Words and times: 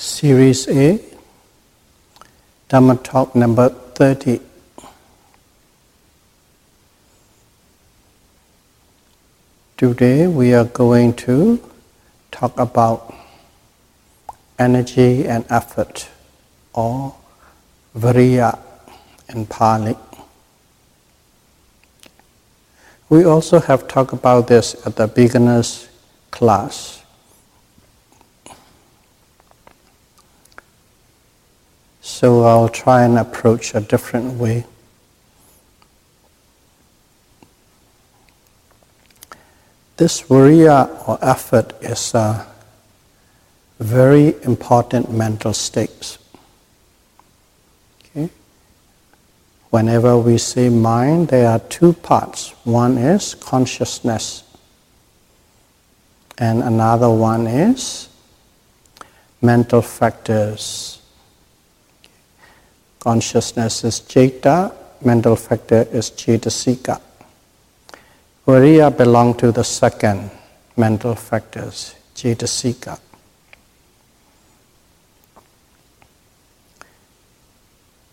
Series 0.00 0.66
A, 0.68 0.98
Dhamma 2.70 3.02
Talk 3.02 3.36
number 3.36 3.68
30. 3.68 4.40
Today 9.76 10.26
we 10.26 10.54
are 10.54 10.64
going 10.64 11.12
to 11.16 11.60
talk 12.30 12.58
about 12.58 13.14
energy 14.58 15.26
and 15.26 15.44
effort, 15.50 16.08
or 16.72 17.14
Viriya 17.94 18.58
in 19.28 19.44
Pali. 19.44 19.96
We 23.10 23.24
also 23.24 23.60
have 23.60 23.86
talked 23.86 24.14
about 24.14 24.48
this 24.48 24.74
at 24.86 24.96
the 24.96 25.08
beginner's 25.08 25.90
class. 26.30 26.99
So 32.00 32.44
I'll 32.44 32.68
try 32.68 33.04
and 33.04 33.18
approach 33.18 33.74
a 33.74 33.80
different 33.80 34.38
way. 34.38 34.64
This 39.96 40.22
viriya 40.22 41.06
or 41.06 41.18
effort 41.20 41.74
is 41.82 42.14
a 42.14 42.46
very 43.78 44.34
important 44.44 45.12
mental 45.12 45.52
state. 45.52 46.16
Okay? 48.00 48.30
Whenever 49.68 50.16
we 50.16 50.38
say 50.38 50.70
mind, 50.70 51.28
there 51.28 51.50
are 51.50 51.58
two 51.58 51.92
parts. 51.92 52.54
One 52.64 52.96
is 52.96 53.34
consciousness, 53.34 54.42
and 56.38 56.62
another 56.62 57.10
one 57.10 57.46
is 57.46 58.08
mental 59.42 59.82
factors 59.82 60.99
Consciousness 63.00 63.82
is 63.84 63.94
citta, 63.94 64.74
mental 65.02 65.34
factor 65.34 65.88
is 65.90 66.10
cetasika. 66.10 67.00
Viriya 68.46 68.94
belong 68.94 69.32
to 69.38 69.50
the 69.50 69.64
second 69.64 70.30
mental 70.76 71.14
factors, 71.14 71.94
cetasika. 72.14 73.00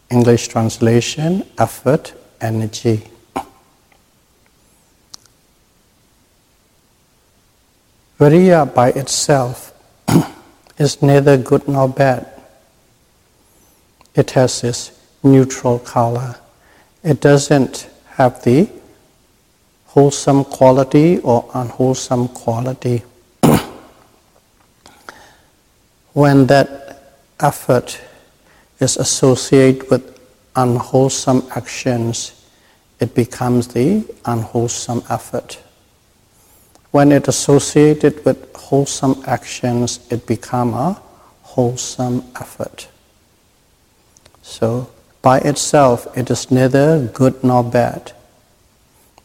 English 0.10 0.48
translation, 0.48 1.44
effort, 1.58 2.14
energy. 2.40 3.04
Viriya 8.18 8.74
by 8.74 8.92
itself 8.92 9.74
is 10.78 11.02
neither 11.02 11.36
good 11.36 11.68
nor 11.68 11.90
bad 11.90 12.37
it 14.18 14.32
has 14.32 14.62
this 14.62 14.92
neutral 15.24 15.78
color. 15.80 16.36
It 17.04 17.22
doesn't 17.22 17.88
have 18.16 18.44
the 18.44 18.68
wholesome 19.86 20.44
quality 20.44 21.20
or 21.20 21.50
unwholesome 21.54 22.30
quality. 22.30 23.04
when 26.14 26.48
that 26.48 27.04
effort 27.40 28.02
is 28.80 28.98
associated 28.98 29.90
with 29.92 30.20
unwholesome 30.56 31.48
actions, 31.56 32.34
it 33.00 33.14
becomes 33.14 33.68
the 33.68 34.04
unwholesome 34.26 35.04
effort. 35.12 35.62
When 36.90 37.12
it 37.12 37.28
associated 37.28 38.26
with 38.26 38.56
wholesome 38.56 39.22
actions, 39.28 40.00
it 40.10 40.26
becomes 40.26 40.74
a 40.74 41.02
wholesome 41.44 42.24
effort. 42.42 42.88
So, 44.48 44.90
by 45.22 45.40
itself, 45.40 46.08
it 46.18 46.32
is 46.32 46.50
neither 46.50 47.00
good 47.14 47.44
nor 47.44 47.64
bad, 47.66 48.14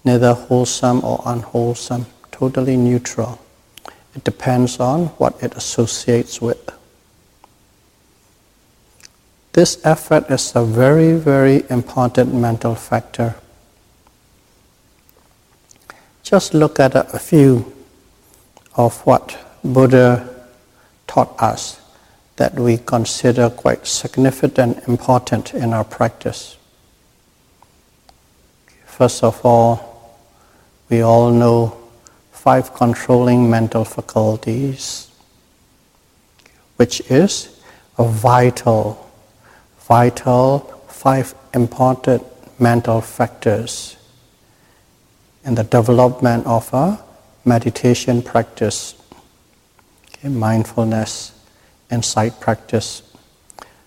neither 0.05 0.35
wholesome 0.35 1.05
or 1.05 1.23
unwholesome, 1.25 2.07
totally 2.33 2.77
neutral. 2.77 3.39
It 4.17 4.25
depends 4.25 4.81
on 4.81 5.07
what 5.19 5.41
it 5.41 5.55
associates 5.55 6.43
with. 6.43 6.71
This 9.53 9.81
effort 9.85 10.29
is 10.29 10.57
a 10.57 10.65
very, 10.65 11.13
very 11.13 11.63
important 11.71 12.35
mental 12.35 12.75
factor. 12.75 13.37
Just 16.25 16.53
look 16.53 16.81
at 16.81 16.97
a 16.97 17.19
few 17.19 17.73
of 18.75 18.99
what 19.07 19.39
Buddha 19.63 20.29
taught 21.07 21.41
us 21.41 21.82
that 22.37 22.55
we 22.55 22.79
consider 22.79 23.51
quite 23.51 23.87
significant 23.87 24.79
and 24.79 24.89
important 24.89 25.55
in 25.55 25.73
our 25.73 25.85
practice. 25.85 26.57
First 28.87 29.23
of 29.25 29.45
all, 29.45 30.19
we 30.89 31.03
all 31.03 31.31
know 31.31 31.77
five 32.31 32.75
controlling 32.75 33.49
mental 33.49 33.85
faculties, 33.85 35.11
which 36.77 37.01
is 37.11 37.61
a 37.99 38.05
vital, 38.05 39.11
vital 39.79 40.73
five 41.03 41.35
important 41.53 42.23
mental 42.61 43.01
factors 43.01 43.97
in 45.45 45.57
the 45.57 45.65
development 45.65 46.47
of 46.47 46.73
a 46.73 47.03
meditation 47.45 48.23
practice, 48.23 48.95
okay, 50.07 50.29
mindfulness, 50.29 51.33
insight 51.93 52.41
practice. 52.41 53.03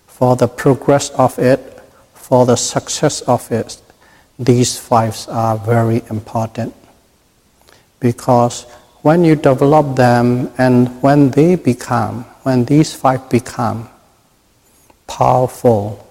For 0.06 0.36
the 0.36 0.48
progress 0.48 1.10
of 1.10 1.38
it, 1.38 1.60
for 2.14 2.46
the 2.46 2.56
success 2.56 3.20
of 3.22 3.50
it, 3.52 3.82
these 4.38 4.78
five 4.78 5.16
are 5.28 5.58
very 5.58 6.02
important. 6.08 6.74
Because 8.00 8.64
when 9.02 9.24
you 9.24 9.36
develop 9.36 9.96
them 9.96 10.50
and 10.58 11.02
when 11.02 11.30
they 11.30 11.56
become, 11.56 12.24
when 12.42 12.64
these 12.64 12.94
five 12.94 13.28
become 13.28 13.88
powerful, 15.06 16.02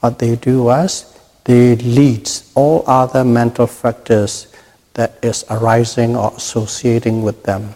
what 0.00 0.18
they 0.18 0.36
do 0.36 0.70
is 0.70 1.18
they 1.44 1.76
lead 1.76 2.30
all 2.54 2.84
other 2.86 3.24
mental 3.24 3.66
factors 3.66 4.48
that 4.94 5.18
is 5.22 5.44
arising 5.50 6.16
or 6.16 6.32
associating 6.36 7.22
with 7.22 7.42
them. 7.42 7.74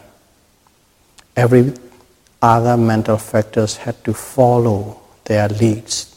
Every 1.36 1.72
other 2.40 2.76
mental 2.76 3.18
factors 3.18 3.76
had 3.76 4.02
to 4.04 4.14
follow 4.14 5.00
their 5.24 5.48
leads. 5.48 6.14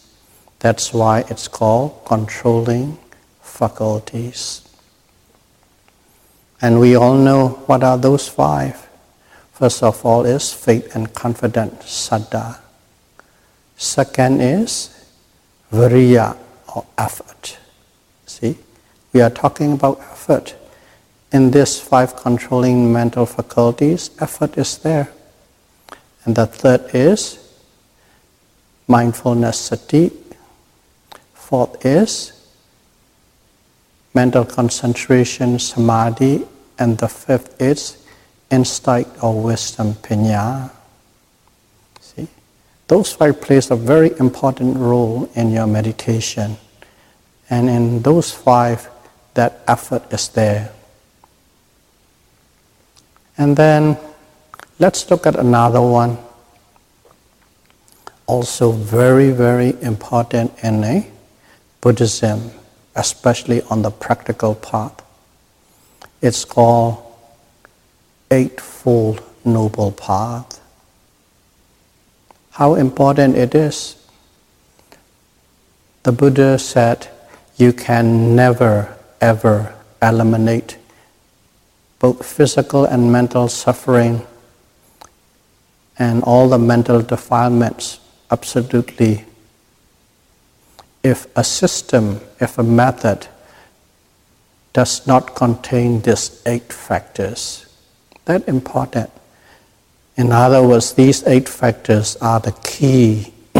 That's 0.59 0.93
why 0.93 1.25
it's 1.29 1.47
called 1.47 2.05
controlling 2.05 2.97
faculties. 3.41 4.61
And 6.61 6.79
we 6.79 6.95
all 6.95 7.15
know 7.15 7.49
what 7.65 7.83
are 7.83 7.97
those 7.97 8.27
five. 8.27 8.87
First 9.53 9.81
of 9.81 10.05
all 10.05 10.25
is 10.25 10.53
faith 10.53 10.95
and 10.95 11.13
confidence, 11.13 11.85
saddha. 11.85 12.59
Second 13.75 14.41
is 14.41 14.89
viriya 15.71 16.37
or 16.75 16.85
effort. 16.97 17.57
See, 18.27 18.57
we 19.13 19.21
are 19.21 19.31
talking 19.31 19.73
about 19.73 19.99
effort. 19.99 20.55
In 21.31 21.49
this 21.51 21.79
five 21.79 22.15
controlling 22.15 22.93
mental 22.93 23.25
faculties, 23.25 24.11
effort 24.19 24.57
is 24.57 24.77
there. 24.77 25.11
And 26.25 26.35
the 26.35 26.45
third 26.45 26.93
is 26.93 27.39
mindfulness 28.87 29.57
sati. 29.57 30.11
Fourth 31.33 31.85
is 31.85 32.33
mental 34.13 34.45
concentration 34.45 35.57
samadhi. 35.59 36.45
And 36.77 36.97
the 36.97 37.07
fifth 37.07 37.61
is 37.61 38.05
insight 38.49 39.07
or 39.21 39.41
wisdom 39.41 39.93
panya. 39.95 40.71
See? 41.99 42.27
Those 42.87 43.13
five 43.13 43.41
plays 43.41 43.71
a 43.71 43.75
very 43.75 44.11
important 44.19 44.77
role 44.77 45.29
in 45.35 45.51
your 45.51 45.67
meditation. 45.67 46.57
And 47.49 47.69
in 47.69 48.01
those 48.01 48.31
five, 48.31 48.89
that 49.33 49.61
effort 49.67 50.11
is 50.11 50.29
there. 50.29 50.71
And 53.37 53.55
then 53.55 53.97
let's 54.81 55.11
look 55.11 55.27
at 55.27 55.35
another 55.35 55.79
one. 55.79 56.17
Also, 58.25 58.71
very, 58.71 59.29
very 59.29 59.79
important 59.83 60.51
in 60.63 60.83
a 60.83 61.05
Buddhism, 61.81 62.49
especially 62.95 63.61
on 63.69 63.83
the 63.83 63.91
practical 63.91 64.55
path. 64.55 65.03
It's 66.19 66.45
called 66.45 66.97
Eightfold 68.31 69.21
Noble 69.45 69.91
Path. 69.91 70.59
How 72.51 72.73
important 72.73 73.35
it 73.35 73.53
is. 73.53 73.95
The 76.03 76.11
Buddha 76.11 76.57
said, 76.57 77.07
You 77.55 77.71
can 77.71 78.35
never, 78.35 78.97
ever 79.19 79.75
eliminate 80.01 80.77
both 81.99 82.25
physical 82.25 82.85
and 82.85 83.11
mental 83.11 83.47
suffering 83.47 84.25
and 86.01 86.23
all 86.23 86.49
the 86.49 86.57
mental 86.57 86.99
defilements 86.99 87.99
absolutely. 88.31 89.23
If 91.03 91.27
a 91.37 91.43
system, 91.43 92.21
if 92.39 92.57
a 92.57 92.63
method 92.63 93.27
does 94.73 95.05
not 95.05 95.35
contain 95.35 96.01
these 96.01 96.41
eight 96.47 96.73
factors, 96.73 97.67
that 98.25 98.47
important. 98.47 99.11
In 100.17 100.31
other 100.31 100.67
words, 100.67 100.93
these 100.93 101.21
eight 101.27 101.47
factors 101.47 102.15
are 102.15 102.39
the 102.39 102.53
key 102.63 103.31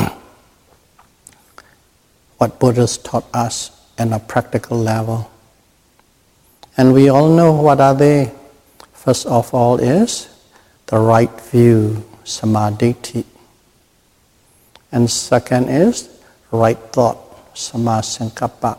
what 2.40 2.60
Buddha's 2.60 2.98
taught 2.98 3.26
us 3.36 3.70
on 4.00 4.14
a 4.14 4.20
practical 4.20 4.80
level. 4.80 5.30
And 6.76 6.92
we 6.92 7.08
all 7.08 7.30
know 7.30 7.52
what 7.54 7.80
are 7.80 7.94
they. 7.94 8.32
First 8.94 9.28
of 9.28 9.54
all 9.54 9.78
is 9.78 10.28
the 10.88 10.98
right 10.98 11.42
view, 11.42 12.04
samadhi. 12.32 13.26
And 14.92 15.10
second 15.10 15.70
is 15.70 16.10
right 16.52 16.80
thought, 16.92 17.54
samasankappa. 17.56 18.78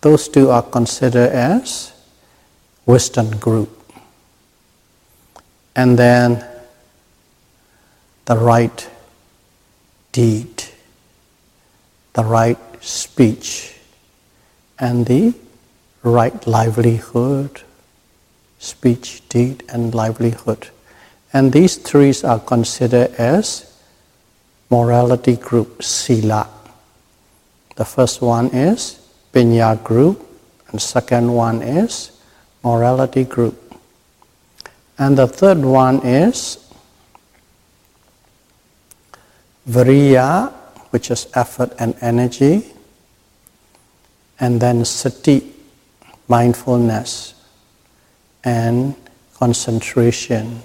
Those 0.00 0.28
two 0.28 0.50
are 0.50 0.62
considered 0.62 1.30
as 1.32 1.92
wisdom 2.84 3.36
group. 3.38 3.70
And 5.74 5.98
then 5.98 6.44
the 8.24 8.36
right 8.36 8.88
deed, 10.12 10.64
the 12.12 12.24
right 12.24 12.58
speech, 12.80 13.74
and 14.78 15.06
the 15.06 15.34
right 16.02 16.46
livelihood, 16.46 17.62
speech, 18.58 19.22
deed, 19.28 19.64
and 19.68 19.94
livelihood. 19.94 20.68
And 21.36 21.52
these 21.52 21.76
three 21.76 22.14
are 22.24 22.40
considered 22.40 23.12
as 23.20 23.68
morality 24.70 25.36
group, 25.36 25.82
sila. 25.84 26.48
The 27.76 27.84
first 27.84 28.22
one 28.22 28.48
is 28.56 28.98
pinya 29.34 29.76
group, 29.84 30.16
and 30.68 30.80
second 30.80 31.30
one 31.30 31.60
is 31.60 32.18
morality 32.64 33.24
group. 33.24 33.52
And 34.96 35.18
the 35.18 35.26
third 35.26 35.58
one 35.58 36.00
is 36.06 36.56
viriya, 39.68 40.54
which 40.88 41.10
is 41.10 41.28
effort 41.34 41.74
and 41.78 41.94
energy, 42.00 42.64
and 44.40 44.58
then 44.58 44.86
sati, 44.86 45.52
mindfulness 46.28 47.34
and 48.42 48.94
concentration, 49.34 50.62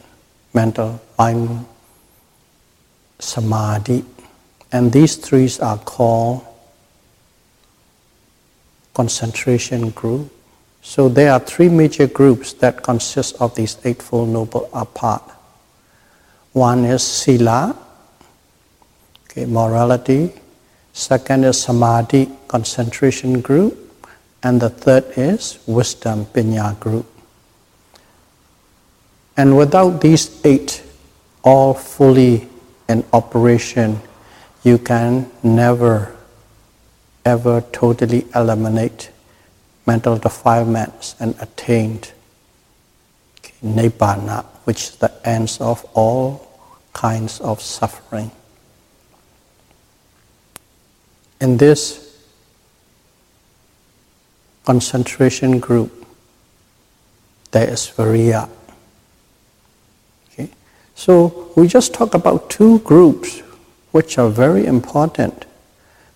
mental 0.54 1.02
mind, 1.18 1.66
samadhi. 3.20 4.06
And 4.72 4.92
these 4.92 5.16
three 5.16 5.50
are 5.62 5.78
called 5.78 6.46
concentration 8.94 9.90
group. 9.92 10.32
So 10.82 11.10
there 11.10 11.32
are 11.32 11.40
three 11.40 11.70
major 11.70 12.08
groups 12.08 12.54
that 12.54 12.82
consist 12.84 13.36
of 13.40 13.56
these 13.56 13.78
Eightfold 13.84 14.30
Noble 14.30 14.70
apart. 14.74 15.22
One 16.54 16.86
is 16.86 17.04
Sila, 17.04 17.76
okay, 19.26 19.46
morality. 19.46 20.34
Second 20.94 21.46
is 21.46 21.62
Samadhi, 21.62 22.30
concentration 22.48 23.40
group 23.40 23.82
and 24.44 24.60
the 24.60 24.70
third 24.70 25.06
is 25.16 25.60
wisdom 25.68 26.26
pinya 26.26 26.78
group. 26.80 27.06
And 29.42 29.58
without 29.58 30.02
these 30.02 30.40
eight 30.46 30.84
all 31.44 31.74
fully 31.74 32.48
in 32.88 33.04
operation, 33.12 34.00
you 34.62 34.78
can 34.78 35.32
never 35.42 36.16
ever 37.26 37.62
totally 37.72 38.28
eliminate 38.36 39.10
mental 39.88 40.20
defilements 40.20 41.16
and 41.20 41.34
attain 41.42 42.02
nibbana, 43.66 44.46
which 44.66 44.84
is 44.84 44.96
the 44.98 45.12
end 45.28 45.58
of 45.60 45.86
all 45.96 46.48
kinds 46.94 47.42
of 47.42 47.64
suffering. 47.64 48.30
In 51.40 51.58
this 51.58 52.16
concentration 54.66 55.60
group, 55.60 56.06
there 57.50 57.68
is 57.68 57.92
Viriya. 57.98 58.48
So 61.02 61.52
we 61.56 61.68
just 61.68 61.96
talk 61.96 62.14
about 62.14 62.52
two 62.52 62.78
groups 62.82 63.40
which 63.90 64.20
are 64.20 64.30
very 64.30 64.68
important. 64.68 65.46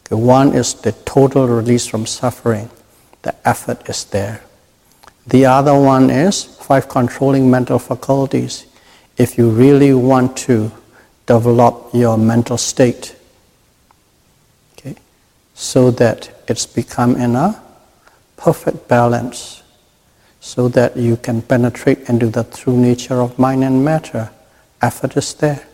Okay, 0.06 0.14
one 0.14 0.54
is 0.54 0.76
the 0.76 0.92
total 1.10 1.48
release 1.48 1.88
from 1.88 2.06
suffering, 2.06 2.70
the 3.24 3.34
effort 3.48 3.90
is 3.90 4.06
there. 4.06 4.44
The 5.26 5.48
other 5.48 5.74
one 5.74 6.12
is 6.12 6.44
five 6.44 6.88
controlling 6.88 7.50
mental 7.50 7.80
faculties. 7.80 8.68
If 9.18 9.40
you 9.40 9.50
really 9.50 9.92
want 9.96 10.38
to 10.46 10.72
develop 11.26 11.90
your 11.92 12.16
mental 12.16 12.60
state, 12.60 13.16
okay, 14.74 14.96
so 15.56 15.90
that 15.98 16.30
it's 16.48 16.68
become 16.68 17.16
in 17.16 17.36
a 17.36 17.60
perfect 18.38 18.88
balance 18.88 19.64
so 20.42 20.68
that 20.68 20.96
you 20.96 21.18
can 21.18 21.42
penetrate 21.42 22.08
into 22.08 22.28
the 22.28 22.44
true 22.44 22.78
nature 22.78 23.20
of 23.20 23.40
mind 23.40 23.64
and 23.64 23.84
matter. 23.84 24.30
Effort 24.86 25.18
is 25.18 25.34
there. 25.34 25.66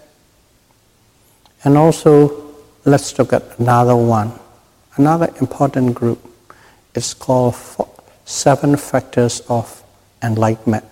And 1.66 1.78
also, 1.78 2.56
let's 2.86 3.20
look 3.20 3.34
at 3.34 3.60
another 3.60 3.96
one, 3.96 4.32
another 4.96 5.28
important 5.42 5.94
group. 5.94 6.20
It's 6.96 7.14
called 7.14 7.56
Seven 8.24 8.78
Factors 8.78 9.42
of 9.50 9.84
Enlightenment. 10.24 10.86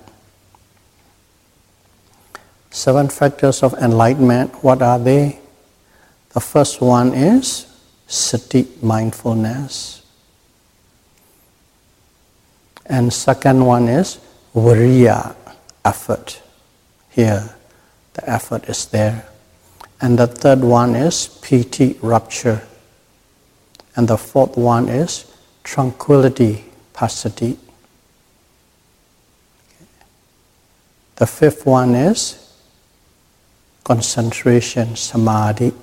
Seven 2.72 3.08
factors 3.08 3.64
of 3.64 3.74
enlightenment, 3.76 4.64
what 4.64 4.82
are 4.82 5.00
they? 5.00 5.40
The 6.34 6.40
first 6.40 6.82
one 6.82 7.14
is 7.14 7.66
sati, 8.06 8.68
mindfulness. 8.82 10.04
And 12.86 13.14
second 13.14 13.66
one 13.66 13.88
is 13.88 14.20
viriya, 14.54 15.36
effort. 15.86 16.42
Here, 17.10 17.56
the 18.14 18.30
effort 18.30 18.66
is 18.70 18.86
there. 18.88 19.26
And 20.02 20.18
the 20.18 20.28
third 20.28 20.62
one 20.62 20.96
is 20.96 21.28
piti, 21.42 21.98
rupture. 22.02 22.62
And 23.96 24.08
the 24.08 24.18
fourth 24.18 24.58
one 24.58 24.88
is 24.88 25.26
tranquility, 25.64 26.66
passaddhi. 26.94 27.58
The 31.18 31.28
fifth 31.28 31.66
one 31.66 31.96
is 31.96 32.54
concentration, 33.84 34.96
samadhi. 34.96 35.74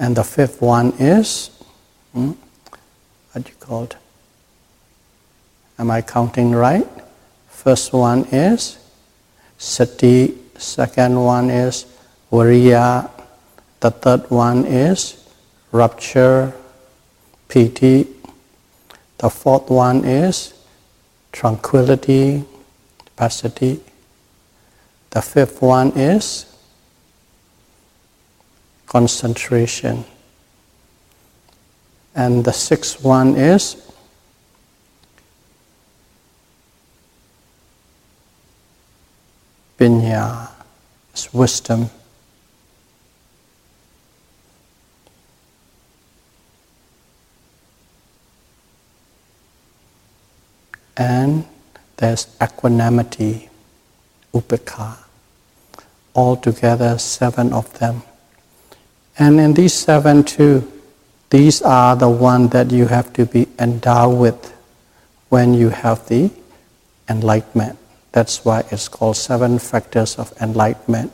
And 0.00 0.14
the 0.14 0.22
fifth 0.22 0.62
one 0.62 0.92
is 1.00 1.50
Hmm? 2.12 2.32
What 3.32 3.44
do 3.44 3.50
you 3.50 3.56
call 3.60 3.84
it? 3.84 3.96
Am 5.78 5.90
I 5.90 6.02
counting 6.02 6.52
right? 6.52 6.86
First 7.48 7.92
one 7.92 8.24
is 8.32 8.78
sati, 9.58 10.34
second 10.56 11.22
one 11.22 11.50
is 11.50 11.86
viriya, 12.32 13.10
the 13.80 13.90
third 13.90 14.28
one 14.30 14.64
is 14.64 15.24
rapture, 15.70 16.52
piti, 17.48 18.08
the 19.18 19.30
fourth 19.30 19.70
one 19.70 20.04
is 20.04 20.54
tranquility, 21.32 22.44
passaddhi, 23.16 23.80
the 25.10 25.22
fifth 25.22 25.62
one 25.62 25.92
is 25.92 26.44
concentration. 28.86 30.04
And 32.14 32.44
the 32.44 32.52
sixth 32.52 33.04
one 33.04 33.36
is 33.36 33.87
Pinya 39.78 40.50
is 41.14 41.32
wisdom. 41.32 41.88
And 50.96 51.44
there's 51.96 52.26
equanimity, 52.42 53.48
upekha. 54.34 54.96
Altogether, 56.14 56.98
seven 56.98 57.52
of 57.52 57.72
them. 57.78 58.02
And 59.16 59.38
in 59.38 59.54
these 59.54 59.74
seven, 59.74 60.24
too, 60.24 60.66
these 61.30 61.62
are 61.62 61.94
the 61.94 62.08
ones 62.08 62.50
that 62.50 62.72
you 62.72 62.86
have 62.86 63.12
to 63.12 63.26
be 63.26 63.46
endowed 63.60 64.18
with 64.18 64.52
when 65.28 65.54
you 65.54 65.68
have 65.68 66.08
the 66.08 66.30
enlightenment. 67.08 67.78
That's 68.12 68.44
why 68.44 68.64
it's 68.70 68.88
called 68.88 69.16
seven 69.16 69.58
factors 69.58 70.18
of 70.18 70.32
enlightenment. 70.40 71.12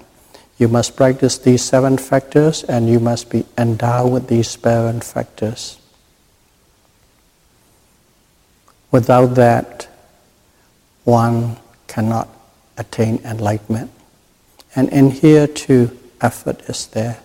You 0.59 0.69
must 0.69 0.97
practice 0.97 1.39
these 1.39 1.63
seven 1.63 1.99
factors 1.99 2.63
and 2.65 2.89
you 2.89 3.01
must 3.01 3.31
be 3.31 3.45
endowed 3.59 4.13
with 4.13 4.29
these 4.29 4.49
seven 4.51 5.01
factors. 5.01 5.79
Without 8.93 9.35
that, 9.35 9.89
one 11.03 11.57
cannot 11.89 12.29
attain 12.79 13.21
enlightenment. 13.25 13.91
And 14.77 14.89
in 14.91 15.11
here 15.11 15.49
too, 15.49 15.97
effort 16.21 16.63
is 16.69 16.87
there. 16.89 17.19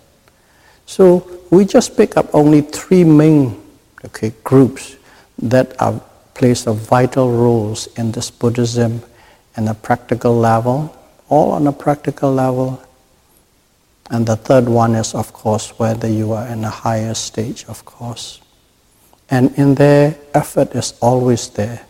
So 0.86 1.24
we 1.50 1.64
just 1.64 1.96
pick 1.96 2.16
up 2.16 2.26
only 2.34 2.62
three 2.62 3.04
main 3.04 3.62
okay, 4.04 4.32
groups 4.42 4.96
that 5.38 5.80
are 5.80 6.00
plays 6.34 6.66
a 6.66 6.72
vital 6.72 7.30
roles 7.30 7.86
in 7.98 8.12
this 8.12 8.30
Buddhism 8.30 9.02
and 9.56 9.68
a 9.68 9.74
practical 9.74 10.36
level, 10.36 10.96
all 11.28 11.52
on 11.52 11.66
a 11.66 11.72
practical 11.72 12.32
level. 12.32 12.82
And 14.10 14.26
the 14.26 14.36
third 14.36 14.68
one 14.68 14.94
is, 14.94 15.14
of 15.14 15.32
course, 15.32 15.78
whether 15.78 16.08
you 16.08 16.32
are 16.32 16.46
in 16.48 16.64
a 16.64 16.70
higher 16.70 17.14
stage, 17.14 17.64
of 17.68 17.84
course. 17.84 18.40
And 19.30 19.56
in 19.56 19.76
there, 19.76 20.16
effort 20.34 20.74
is 20.74 20.94
always 21.00 21.48
there. 21.50 21.86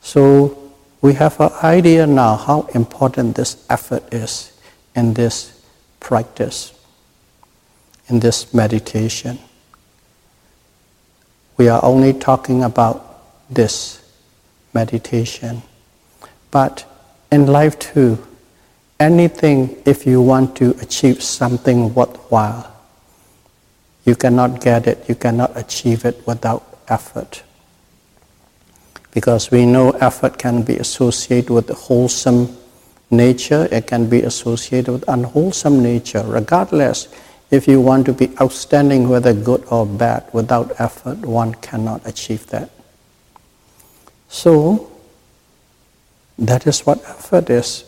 So 0.00 0.72
we 1.00 1.14
have 1.14 1.40
an 1.40 1.52
idea 1.62 2.06
now 2.06 2.36
how 2.36 2.62
important 2.74 3.36
this 3.36 3.64
effort 3.70 4.12
is 4.12 4.52
in 4.96 5.14
this 5.14 5.64
practice, 6.00 6.72
in 8.08 8.18
this 8.18 8.52
meditation. 8.52 9.38
We 11.56 11.68
are 11.68 11.84
only 11.84 12.12
talking 12.12 12.64
about 12.64 13.22
this 13.48 14.01
meditation. 14.74 15.62
But 16.50 16.84
in 17.30 17.46
life 17.46 17.78
too, 17.78 18.24
anything, 19.00 19.76
if 19.84 20.06
you 20.06 20.20
want 20.22 20.56
to 20.56 20.76
achieve 20.80 21.22
something 21.22 21.94
worthwhile, 21.94 22.68
you 24.04 24.16
cannot 24.16 24.60
get 24.60 24.86
it, 24.86 25.08
you 25.08 25.14
cannot 25.14 25.56
achieve 25.56 26.04
it 26.04 26.26
without 26.26 26.78
effort. 26.88 27.42
Because 29.12 29.50
we 29.50 29.66
know 29.66 29.90
effort 29.92 30.38
can 30.38 30.62
be 30.62 30.76
associated 30.76 31.50
with 31.50 31.68
wholesome 31.68 32.56
nature, 33.10 33.68
it 33.70 33.86
can 33.86 34.08
be 34.08 34.22
associated 34.22 34.90
with 34.90 35.04
unwholesome 35.08 35.82
nature. 35.82 36.24
Regardless, 36.26 37.08
if 37.50 37.68
you 37.68 37.80
want 37.80 38.06
to 38.06 38.12
be 38.12 38.32
outstanding, 38.40 39.08
whether 39.08 39.34
good 39.34 39.64
or 39.70 39.84
bad, 39.84 40.24
without 40.32 40.80
effort, 40.80 41.18
one 41.18 41.54
cannot 41.56 42.00
achieve 42.06 42.46
that. 42.48 42.70
So, 44.32 44.90
that 46.38 46.66
is 46.66 46.86
what 46.86 47.04
effort 47.04 47.50
is. 47.50 47.84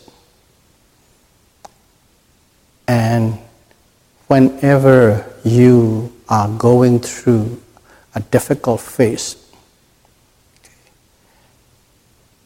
And 2.87 3.39
whenever 4.27 5.25
you 5.43 6.13
are 6.29 6.47
going 6.47 6.99
through 6.99 7.59
a 8.13 8.19
difficult 8.19 8.79
phase, 8.79 9.37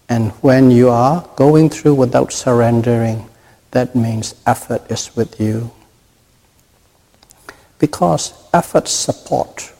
and 0.07 0.31
when 0.39 0.71
you 0.71 0.89
are 0.89 1.27
going 1.35 1.69
through 1.69 1.95
without 1.95 2.31
surrendering, 2.31 3.27
that 3.71 3.97
means 3.97 4.33
effort 4.47 4.89
is 4.89 5.13
with 5.13 5.41
you. 5.41 5.71
Because 7.79 8.33
effort 8.53 8.87
support. 8.87 9.73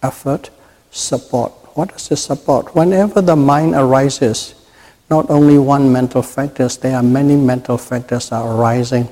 Effort 0.00 0.50
support 0.92 1.65
what 1.76 1.94
is 1.94 2.08
the 2.08 2.16
support? 2.16 2.74
Whenever 2.74 3.20
the 3.20 3.36
mind 3.36 3.74
arises, 3.74 4.54
not 5.10 5.28
only 5.28 5.58
one 5.58 5.92
mental 5.92 6.22
factors, 6.22 6.78
there 6.78 6.96
are 6.96 7.02
many 7.02 7.36
mental 7.36 7.76
factors 7.76 8.32
are 8.32 8.56
arising. 8.56 9.08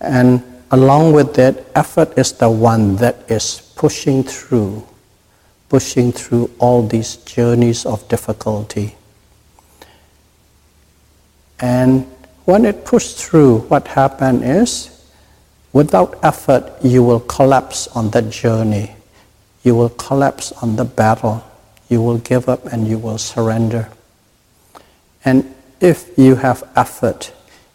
And 0.00 0.40
along 0.70 1.14
with 1.14 1.34
that, 1.34 1.66
effort 1.74 2.16
is 2.16 2.32
the 2.32 2.48
one 2.48 2.94
that 2.96 3.28
is 3.28 3.72
pushing 3.74 4.22
through, 4.22 4.86
pushing 5.68 6.12
through 6.12 6.48
all 6.60 6.86
these 6.86 7.16
journeys 7.16 7.84
of 7.84 8.06
difficulty. 8.08 8.94
And 11.58 12.06
when 12.44 12.64
it 12.64 12.84
pushes 12.84 13.14
through, 13.20 13.60
what 13.62 13.88
happens 13.88 14.44
is, 14.44 15.12
without 15.72 16.22
effort, 16.22 16.72
you 16.84 17.02
will 17.02 17.20
collapse 17.20 17.88
on 17.88 18.10
that 18.10 18.30
journey 18.30 18.94
you 19.64 19.74
will 19.74 19.88
collapse 19.88 20.52
on 20.62 20.76
the 20.76 20.84
battle. 20.84 21.42
You 21.88 22.02
will 22.02 22.18
give 22.18 22.48
up 22.48 22.66
and 22.66 22.86
you 22.86 22.98
will 22.98 23.18
surrender. 23.18 23.88
And 25.24 25.54
if 25.80 26.16
you 26.16 26.36
have 26.36 26.62
effort, 26.76 27.32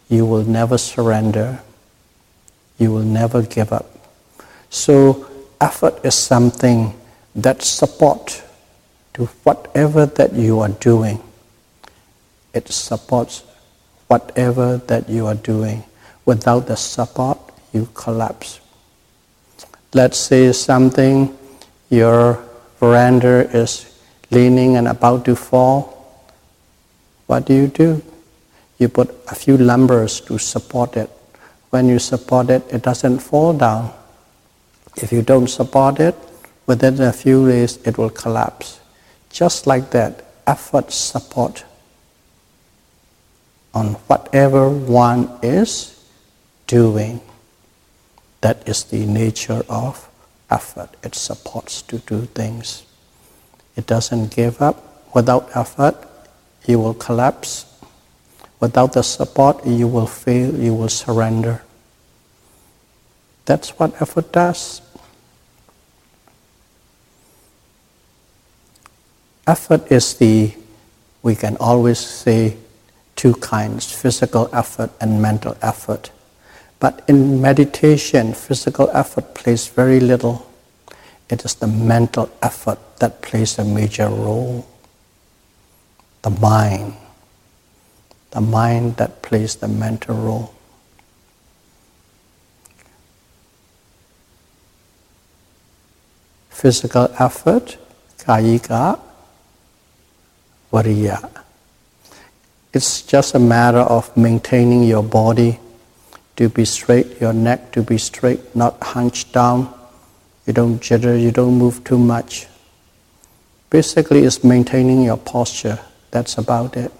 you 0.08 0.24
will 0.24 0.44
never 0.44 0.78
surrender. 0.78 1.60
You 2.78 2.92
will 2.92 3.02
never 3.02 3.42
give 3.42 3.72
up. 3.72 3.86
So 4.70 5.26
effort 5.60 6.04
is 6.04 6.14
something 6.14 6.94
that 7.34 7.62
support 7.62 8.42
to 9.14 9.26
whatever 9.42 10.06
that 10.06 10.32
you 10.32 10.60
are 10.60 10.68
doing. 10.68 11.20
It 12.54 12.68
supports 12.68 13.42
whatever 14.06 14.78
that 14.86 15.08
you 15.08 15.26
are 15.26 15.34
doing. 15.34 15.84
Without 16.24 16.66
the 16.66 16.76
support, 16.76 17.38
you 17.72 17.88
collapse. 17.94 18.60
Let's 19.92 20.18
say 20.18 20.52
something 20.52 21.36
your 21.90 22.42
veranda 22.78 23.50
is 23.54 23.86
leaning 24.30 24.76
and 24.76 24.88
about 24.88 25.24
to 25.26 25.36
fall, 25.36 26.00
what 27.26 27.44
do 27.44 27.54
you 27.54 27.66
do? 27.66 28.02
You 28.78 28.88
put 28.88 29.10
a 29.28 29.34
few 29.34 29.58
lumbers 29.58 30.20
to 30.26 30.38
support 30.38 30.96
it. 30.96 31.10
When 31.70 31.88
you 31.88 31.98
support 31.98 32.48
it, 32.50 32.64
it 32.72 32.82
doesn't 32.82 33.18
fall 33.18 33.52
down. 33.52 33.92
If 34.96 35.12
you 35.12 35.22
don't 35.22 35.48
support 35.48 36.00
it, 36.00 36.16
within 36.66 37.00
a 37.00 37.12
few 37.12 37.46
days 37.46 37.78
it 37.84 37.98
will 37.98 38.10
collapse. 38.10 38.80
Just 39.30 39.66
like 39.66 39.90
that, 39.90 40.24
effort 40.46 40.90
support 40.90 41.64
on 43.74 43.94
whatever 44.08 44.68
one 44.68 45.30
is 45.42 46.02
doing. 46.66 47.20
That 48.40 48.68
is 48.68 48.84
the 48.84 49.06
nature 49.06 49.62
of 49.68 50.09
effort. 50.50 50.90
It 51.02 51.14
supports 51.14 51.82
to 51.82 51.98
do 51.98 52.26
things. 52.26 52.84
It 53.76 53.86
doesn't 53.86 54.34
give 54.34 54.60
up. 54.60 55.12
Without 55.14 55.50
effort, 55.54 55.96
you 56.66 56.78
will 56.78 56.94
collapse. 56.94 57.66
Without 58.60 58.92
the 58.92 59.02
support, 59.02 59.66
you 59.66 59.88
will 59.88 60.06
fail, 60.06 60.54
you 60.54 60.74
will 60.74 60.88
surrender. 60.88 61.62
That's 63.46 63.70
what 63.78 64.00
effort 64.00 64.32
does. 64.32 64.82
Effort 69.46 69.90
is 69.90 70.14
the, 70.14 70.54
we 71.22 71.34
can 71.34 71.56
always 71.56 71.98
say, 71.98 72.56
two 73.16 73.34
kinds 73.34 73.90
physical 73.90 74.48
effort 74.52 74.90
and 75.00 75.20
mental 75.20 75.56
effort. 75.60 76.10
But 76.80 77.04
in 77.06 77.42
meditation, 77.42 78.32
physical 78.32 78.90
effort 78.94 79.34
plays 79.34 79.68
very 79.68 80.00
little. 80.00 80.50
It 81.28 81.44
is 81.44 81.54
the 81.54 81.66
mental 81.66 82.30
effort 82.42 82.78
that 82.98 83.20
plays 83.20 83.58
a 83.58 83.64
major 83.64 84.08
role. 84.08 84.66
The 86.22 86.30
mind. 86.30 86.94
The 88.30 88.40
mind 88.40 88.96
that 88.96 89.20
plays 89.20 89.56
the 89.56 89.68
mental 89.68 90.16
role. 90.16 90.54
Physical 96.48 97.12
effort, 97.18 97.76
kayika, 98.18 98.98
variya. 100.72 101.28
It's 102.72 103.02
just 103.02 103.34
a 103.34 103.38
matter 103.38 103.84
of 103.84 104.16
maintaining 104.16 104.84
your 104.84 105.02
body 105.02 105.58
to 106.40 106.48
be 106.48 106.64
straight, 106.64 107.20
your 107.20 107.34
neck 107.34 107.70
to 107.70 107.82
be 107.82 107.98
straight, 107.98 108.40
not 108.56 108.82
hunched 108.82 109.30
down. 109.30 109.68
You 110.46 110.54
don't 110.54 110.80
jitter, 110.80 111.20
you 111.20 111.30
don't 111.30 111.58
move 111.58 111.84
too 111.84 111.98
much. 111.98 112.46
Basically, 113.68 114.24
it's 114.24 114.42
maintaining 114.42 115.02
your 115.02 115.18
posture 115.18 115.78
That's 116.10 116.38
about 116.38 116.78
it. 116.78 116.92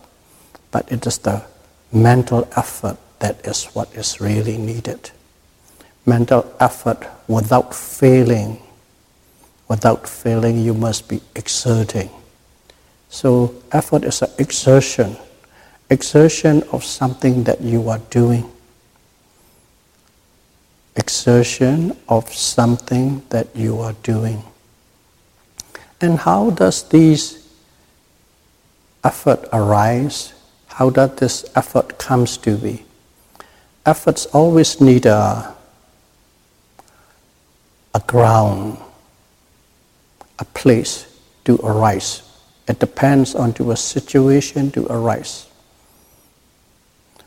But 0.70 0.92
it 0.92 1.06
is 1.06 1.16
the 1.16 1.42
mental 1.90 2.46
effort 2.54 2.98
that 3.20 3.40
is 3.46 3.64
what 3.72 3.88
is 3.94 4.20
really 4.20 4.58
needed. 4.58 5.10
Mental 6.04 6.44
effort 6.60 7.08
without 7.26 7.74
failing. 7.74 8.60
Without 9.68 10.06
failing, 10.06 10.58
you 10.58 10.74
must 10.74 11.08
be 11.08 11.22
exerting. 11.34 12.10
So, 13.08 13.54
effort 13.72 14.04
is 14.04 14.20
an 14.20 14.30
exertion, 14.36 15.16
exertion 15.88 16.62
of 16.72 16.84
something 16.84 17.44
that 17.44 17.62
you 17.62 17.88
are 17.88 18.00
doing. 18.10 18.44
Exertion 20.96 21.96
of 22.08 22.32
something 22.32 23.22
that 23.30 23.54
you 23.54 23.78
are 23.80 23.94
doing. 24.02 24.42
And 26.00 26.18
how 26.18 26.50
does 26.50 26.88
this 26.88 27.46
effort 29.04 29.48
arise? 29.52 30.32
How 30.66 30.90
does 30.90 31.14
this 31.16 31.44
effort 31.54 31.98
comes 31.98 32.36
to 32.38 32.56
be? 32.56 32.84
Efforts 33.86 34.26
always 34.26 34.80
need 34.80 35.06
a, 35.06 35.54
a 37.94 38.00
ground, 38.06 38.78
a 40.38 40.44
place 40.44 41.06
to 41.44 41.56
arise. 41.62 42.22
It 42.68 42.78
depends 42.78 43.34
on 43.34 43.52
to 43.54 43.72
a 43.72 43.76
situation 43.76 44.70
to 44.72 44.86
arise. 44.86 45.46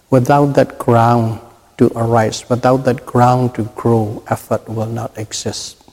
Without 0.10 0.54
that 0.54 0.80
ground 0.80 1.42
to 1.78 1.92
arise, 1.96 2.50
without 2.50 2.86
that 2.86 3.06
ground 3.06 3.56
to 3.56 3.64
grow, 3.76 4.24
effort 4.30 4.68
will 4.70 4.88
not 4.88 5.18
exist. 5.18 5.84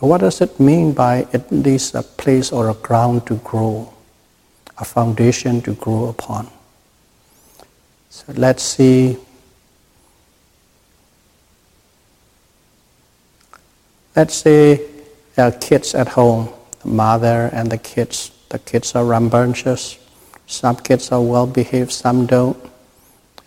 What 0.00 0.20
does 0.20 0.40
it 0.40 0.60
mean 0.60 0.92
by 0.92 1.26
at 1.32 1.50
least 1.50 1.94
a 1.94 2.02
place 2.02 2.52
or 2.52 2.68
a 2.68 2.74
ground 2.74 3.26
to 3.26 3.36
grow, 3.36 3.92
a 4.78 4.84
foundation 4.84 5.62
to 5.62 5.74
grow 5.74 6.08
upon? 6.08 6.48
So 8.10 8.32
let's 8.36 8.62
see. 8.62 9.16
Let's 14.14 14.34
say 14.34 14.80
there 15.34 15.48
are 15.48 15.52
kids 15.52 15.94
at 15.94 16.08
home, 16.08 16.48
the 16.82 16.88
mother 16.88 17.50
and 17.52 17.70
the 17.70 17.78
kids. 17.78 18.32
The 18.48 18.58
kids 18.58 18.94
are 18.94 19.04
rambunctious. 19.04 19.98
Some 20.46 20.76
kids 20.76 21.10
are 21.10 21.20
well 21.20 21.46
behaved, 21.46 21.90
some 21.90 22.26
don't. 22.26 22.56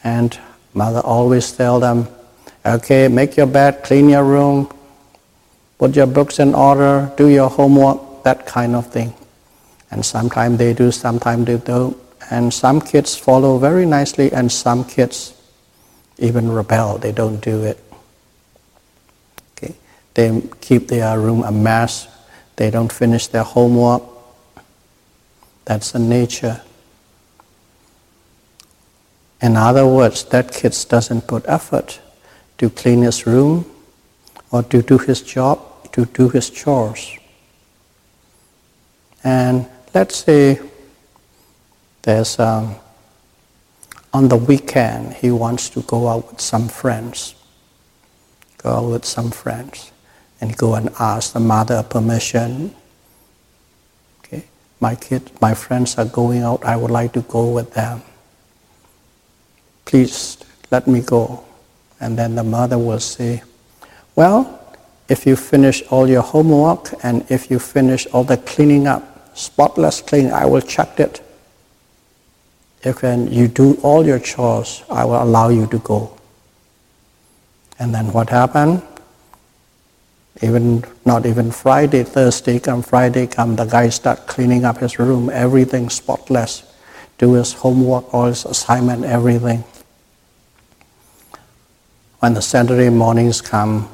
And 0.03 0.37
mother 0.73 0.99
always 0.99 1.51
tell 1.51 1.79
them, 1.79 2.07
okay, 2.65 3.07
make 3.07 3.37
your 3.37 3.47
bed, 3.47 3.83
clean 3.83 4.09
your 4.09 4.23
room, 4.23 4.69
put 5.77 5.95
your 5.95 6.07
books 6.07 6.39
in 6.39 6.53
order, 6.53 7.11
do 7.17 7.27
your 7.27 7.49
homework, 7.49 8.23
that 8.23 8.45
kind 8.45 8.75
of 8.75 8.87
thing. 8.87 9.13
And 9.91 10.05
sometimes 10.05 10.57
they 10.57 10.73
do, 10.73 10.91
sometimes 10.91 11.45
they 11.45 11.57
don't. 11.57 11.97
And 12.29 12.53
some 12.53 12.79
kids 12.81 13.15
follow 13.15 13.57
very 13.57 13.85
nicely, 13.85 14.31
and 14.31 14.51
some 14.51 14.83
kids 14.83 15.33
even 16.19 16.51
rebel, 16.51 16.97
they 16.97 17.11
don't 17.11 17.39
do 17.39 17.63
it. 17.63 17.79
Okay? 19.57 19.73
They 20.13 20.41
keep 20.61 20.87
their 20.87 21.19
room 21.19 21.43
a 21.43 21.51
mess, 21.51 22.07
they 22.55 22.69
don't 22.69 22.91
finish 22.91 23.27
their 23.27 23.43
homework. 23.43 24.03
That's 25.65 25.91
the 25.91 25.99
nature. 25.99 26.61
In 29.41 29.55
other 29.55 29.87
words, 29.87 30.23
that 30.25 30.51
kid 30.51 30.75
doesn't 30.89 31.27
put 31.27 31.45
effort 31.47 31.99
to 32.57 32.69
clean 32.69 33.01
his 33.03 33.25
room 33.25 33.65
or 34.51 34.63
to 34.63 34.81
do 34.81 34.97
his 34.97 35.21
job 35.21 35.69
to 35.91 36.05
do 36.05 36.29
his 36.29 36.49
chores. 36.49 37.17
And 39.23 39.67
let's 39.93 40.15
say 40.15 40.59
there's 42.03 42.39
um, 42.39 42.75
on 44.13 44.27
the 44.29 44.37
weekend 44.37 45.13
he 45.13 45.31
wants 45.31 45.69
to 45.71 45.81
go 45.81 46.07
out 46.07 46.31
with 46.31 46.41
some 46.41 46.67
friends, 46.67 47.35
go 48.57 48.69
out 48.69 48.91
with 48.91 49.05
some 49.05 49.31
friends, 49.31 49.91
and 50.41 50.55
go 50.55 50.75
and 50.75 50.89
ask 50.99 51.33
the 51.33 51.39
mother 51.39 51.83
permission. 51.83 52.73
Okay, 54.19 54.45
my 54.79 54.95
kid, 54.95 55.31
my 55.41 55.53
friends 55.53 55.97
are 55.97 56.05
going 56.05 56.43
out. 56.43 56.63
I 56.63 56.77
would 56.77 56.91
like 56.91 57.13
to 57.13 57.21
go 57.21 57.51
with 57.51 57.73
them. 57.73 58.01
Please 59.85 60.37
let 60.71 60.87
me 60.87 61.01
go. 61.01 61.43
And 61.99 62.17
then 62.17 62.35
the 62.35 62.43
mother 62.43 62.77
will 62.77 62.99
say, 62.99 63.43
Well, 64.15 64.59
if 65.09 65.25
you 65.25 65.35
finish 65.35 65.81
all 65.89 66.07
your 66.07 66.21
homework 66.21 66.93
and 67.03 67.25
if 67.29 67.49
you 67.49 67.59
finish 67.59 68.05
all 68.07 68.23
the 68.23 68.37
cleaning 68.37 68.87
up, 68.87 69.35
spotless 69.35 70.01
clean, 70.01 70.31
I 70.31 70.45
will 70.45 70.61
check 70.61 70.99
it. 70.99 71.21
If 72.83 73.01
when 73.01 73.31
you 73.31 73.47
do 73.47 73.73
all 73.83 74.05
your 74.05 74.19
chores, 74.19 74.83
I 74.89 75.03
will 75.05 75.21
allow 75.21 75.49
you 75.49 75.67
to 75.67 75.79
go. 75.79 76.15
And 77.79 77.93
then 77.93 78.13
what 78.13 78.29
happened? 78.29 78.81
Even 80.41 80.83
not 81.05 81.25
even 81.25 81.51
Friday, 81.51 82.03
Thursday 82.03 82.59
come, 82.59 82.81
Friday 82.81 83.27
come, 83.27 83.55
the 83.55 83.65
guy 83.65 83.89
start 83.89 84.27
cleaning 84.27 84.63
up 84.63 84.77
his 84.77 84.99
room, 84.99 85.29
everything 85.29 85.89
spotless, 85.89 86.63
do 87.19 87.33
his 87.33 87.53
homework, 87.53 88.11
all 88.13 88.25
his 88.25 88.45
assignment, 88.45 89.05
everything. 89.05 89.63
When 92.19 92.33
the 92.33 92.41
Saturday 92.41 92.89
mornings 92.89 93.41
come, 93.41 93.87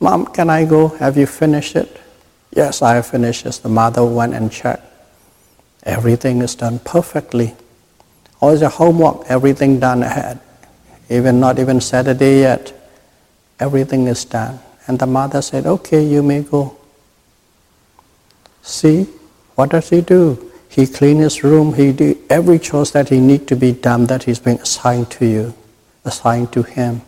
Mom, 0.00 0.26
can 0.26 0.48
I 0.48 0.64
go? 0.64 0.88
Have 0.88 1.18
you 1.18 1.26
finished 1.26 1.76
it? 1.76 2.00
Yes, 2.54 2.80
I 2.82 2.94
have 2.94 3.06
finished 3.06 3.44
it. 3.44 3.52
The 3.62 3.68
mother 3.68 4.04
went 4.04 4.32
and 4.34 4.50
checked. 4.50 4.82
Everything 5.82 6.40
is 6.40 6.54
done 6.54 6.78
perfectly. 6.78 7.54
All 8.40 8.56
your 8.56 8.70
homework, 8.70 9.26
everything 9.28 9.78
done 9.78 10.02
ahead. 10.02 10.40
Even 11.10 11.40
not 11.40 11.58
even 11.58 11.80
Saturday 11.80 12.40
yet. 12.40 12.72
Everything 13.58 14.06
is 14.06 14.24
done. 14.24 14.58
And 14.86 14.98
the 14.98 15.06
mother 15.06 15.42
said, 15.42 15.66
Okay, 15.66 16.04
you 16.04 16.22
may 16.22 16.42
go. 16.42 16.76
See, 18.62 19.04
what 19.54 19.70
does 19.70 19.90
he 19.90 20.00
do? 20.00 20.49
He 20.70 20.86
clean 20.86 21.16
his 21.16 21.42
room, 21.42 21.74
he 21.74 21.90
do 21.90 22.16
every 22.30 22.60
chores 22.60 22.92
that 22.92 23.08
he 23.08 23.18
need 23.18 23.48
to 23.48 23.56
be 23.56 23.72
done 23.72 24.06
that 24.06 24.22
he's 24.22 24.38
been 24.38 24.58
assigned 24.58 25.10
to 25.10 25.26
you, 25.26 25.54
assigned 26.04 26.52
to 26.52 26.62
him. 26.62 27.02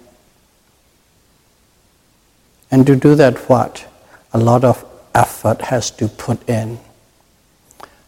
And 2.72 2.84
to 2.88 2.96
do 2.96 3.14
that, 3.14 3.38
what? 3.48 3.86
A 4.32 4.38
lot 4.38 4.64
of 4.64 4.84
effort 5.14 5.62
has 5.62 5.92
to 5.92 6.08
put 6.08 6.48
in. 6.48 6.80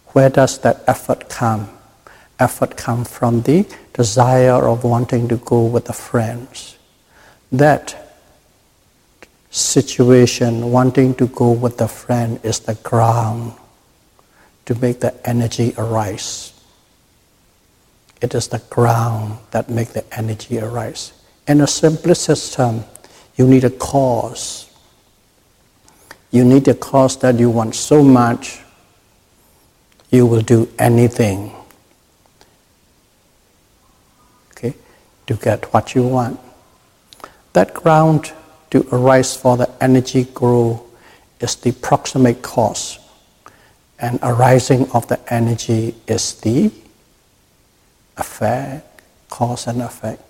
Where 0.08 0.28
does 0.28 0.58
that 0.62 0.82
effort 0.88 1.28
come? 1.28 1.68
Effort 2.40 2.76
come 2.76 3.04
from 3.04 3.42
the 3.42 3.64
desire 3.92 4.66
of 4.66 4.82
wanting 4.82 5.28
to 5.28 5.36
go 5.36 5.64
with 5.66 5.84
the 5.84 5.92
friends. 5.92 6.76
That 7.52 7.94
situation, 9.52 10.72
wanting 10.72 11.14
to 11.14 11.28
go 11.28 11.52
with 11.52 11.78
the 11.78 11.86
friend, 11.86 12.40
is 12.42 12.58
the 12.58 12.74
ground 12.74 13.52
to 14.66 14.74
make 14.76 15.00
the 15.00 15.14
energy 15.28 15.74
arise. 15.76 16.52
It 18.20 18.34
is 18.34 18.48
the 18.48 18.60
ground 18.70 19.38
that 19.50 19.68
make 19.68 19.90
the 19.90 20.04
energy 20.16 20.58
arise. 20.58 21.12
In 21.46 21.60
a 21.60 21.66
simplest 21.66 22.22
system, 22.22 22.84
you 23.36 23.46
need 23.46 23.64
a 23.64 23.70
cause. 23.70 24.70
You 26.30 26.44
need 26.44 26.66
a 26.68 26.74
cause 26.74 27.18
that 27.18 27.38
you 27.38 27.50
want 27.50 27.74
so 27.74 28.02
much, 28.02 28.60
you 30.10 30.26
will 30.26 30.40
do 30.40 30.68
anything 30.78 31.52
okay, 34.52 34.74
to 35.26 35.34
get 35.34 35.72
what 35.72 35.94
you 35.94 36.04
want. 36.04 36.40
That 37.52 37.74
ground 37.74 38.32
to 38.70 38.86
arise 38.92 39.36
for 39.36 39.56
the 39.56 39.70
energy 39.80 40.24
grow 40.24 40.84
is 41.40 41.56
the 41.56 41.72
proximate 41.72 42.42
cause. 42.42 42.98
And 44.04 44.18
arising 44.22 44.90
of 44.90 45.08
the 45.08 45.18
energy 45.32 45.94
is 46.06 46.34
the 46.34 46.70
effect, 48.18 49.00
cause 49.30 49.66
and 49.66 49.80
effect. 49.80 50.20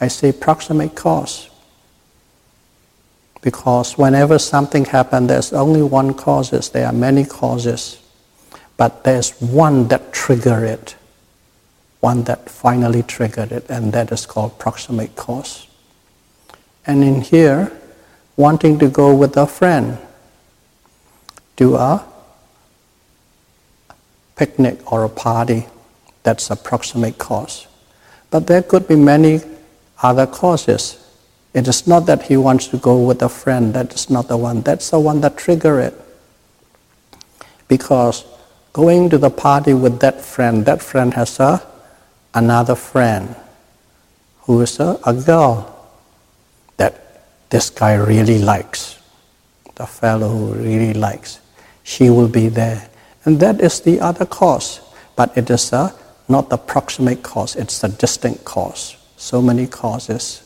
I 0.00 0.08
say 0.08 0.32
proximate 0.32 0.96
cause 0.96 1.48
because 3.40 3.96
whenever 3.96 4.40
something 4.40 4.84
happens, 4.84 5.28
there's 5.28 5.52
only 5.52 5.80
one 5.80 6.12
causes. 6.12 6.70
There 6.70 6.84
are 6.84 6.92
many 6.92 7.24
causes, 7.24 8.00
but 8.76 9.04
there's 9.04 9.30
one 9.40 9.86
that 9.88 10.12
trigger 10.12 10.64
it, 10.64 10.96
one 12.00 12.24
that 12.24 12.50
finally 12.50 13.04
triggered 13.04 13.52
it, 13.52 13.70
and 13.70 13.92
that 13.92 14.10
is 14.10 14.26
called 14.26 14.58
proximate 14.58 15.14
cause. 15.14 15.68
And 16.84 17.04
in 17.04 17.20
here, 17.20 17.70
wanting 18.36 18.80
to 18.80 18.88
go 18.88 19.14
with 19.14 19.36
a 19.36 19.46
friend 19.46 19.98
to 21.58 21.76
a 21.76 22.04
picnic 24.40 24.76
or 24.92 25.04
a 25.04 25.08
party, 25.08 25.66
that's 26.22 26.50
a 26.50 26.56
proximate 26.56 27.18
cause. 27.18 27.66
But 28.30 28.46
there 28.46 28.62
could 28.62 28.88
be 28.88 28.96
many 28.96 29.40
other 30.02 30.26
causes 30.26 31.00
it 31.52 31.66
is 31.66 31.86
not 31.86 32.06
that 32.06 32.22
he 32.22 32.36
wants 32.36 32.68
to 32.68 32.76
go 32.76 33.02
with 33.02 33.22
a 33.22 33.28
friend, 33.28 33.74
that 33.74 33.92
is 33.92 34.08
not 34.08 34.28
the 34.28 34.36
one. 34.36 34.62
That's 34.62 34.90
the 34.90 35.00
one 35.00 35.20
that 35.22 35.36
trigger 35.36 35.80
it. 35.80 35.94
Because 37.66 38.24
going 38.72 39.10
to 39.10 39.18
the 39.18 39.30
party 39.30 39.74
with 39.74 39.98
that 40.00 40.20
friend. 40.20 40.64
That 40.64 40.80
friend 40.80 41.14
has 41.14 41.40
a, 41.40 41.60
another 42.34 42.76
friend 42.76 43.34
who 44.42 44.60
is 44.60 44.78
a, 44.78 44.98
a 45.04 45.12
girl 45.12 45.90
that 46.76 47.24
this 47.50 47.68
guy 47.70 47.94
really 47.94 48.38
likes, 48.38 49.00
the 49.74 49.86
fellow 49.86 50.28
who 50.28 50.54
really 50.54 50.94
likes. 50.94 51.40
She 51.82 52.10
will 52.10 52.28
be 52.28 52.48
there. 52.48 52.88
And 53.24 53.40
that 53.40 53.60
is 53.60 53.80
the 53.80 54.00
other 54.00 54.26
cause. 54.26 54.80
But 55.16 55.36
it 55.36 55.50
is 55.50 55.72
a, 55.72 55.94
not 56.28 56.48
the 56.48 56.56
proximate 56.56 57.22
cause, 57.22 57.56
it's 57.56 57.80
the 57.80 57.88
distinct 57.88 58.44
cause. 58.44 58.96
So 59.16 59.42
many 59.42 59.66
causes. 59.66 60.42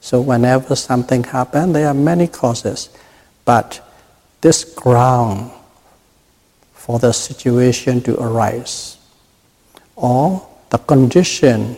So 0.00 0.20
whenever 0.20 0.76
something 0.76 1.24
happens, 1.24 1.72
there 1.72 1.88
are 1.88 1.94
many 1.94 2.26
causes. 2.26 2.88
But 3.44 3.80
this 4.40 4.64
ground 4.64 5.50
for 6.74 6.98
the 6.98 7.12
situation 7.12 8.02
to 8.02 8.20
arise 8.20 8.98
or 9.96 10.46
the 10.70 10.78
condition 10.78 11.76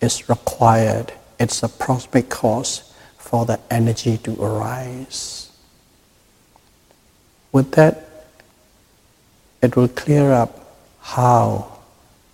is 0.00 0.28
required. 0.28 1.12
It's 1.40 1.62
a 1.62 1.68
proximate 1.68 2.28
cause 2.28 2.92
for 3.16 3.44
the 3.44 3.58
energy 3.70 4.18
to 4.18 4.40
arise. 4.42 5.50
With 7.50 7.72
that, 7.72 8.03
it 9.64 9.76
will 9.76 9.88
clear 9.88 10.32
up 10.32 10.60
how 11.00 11.78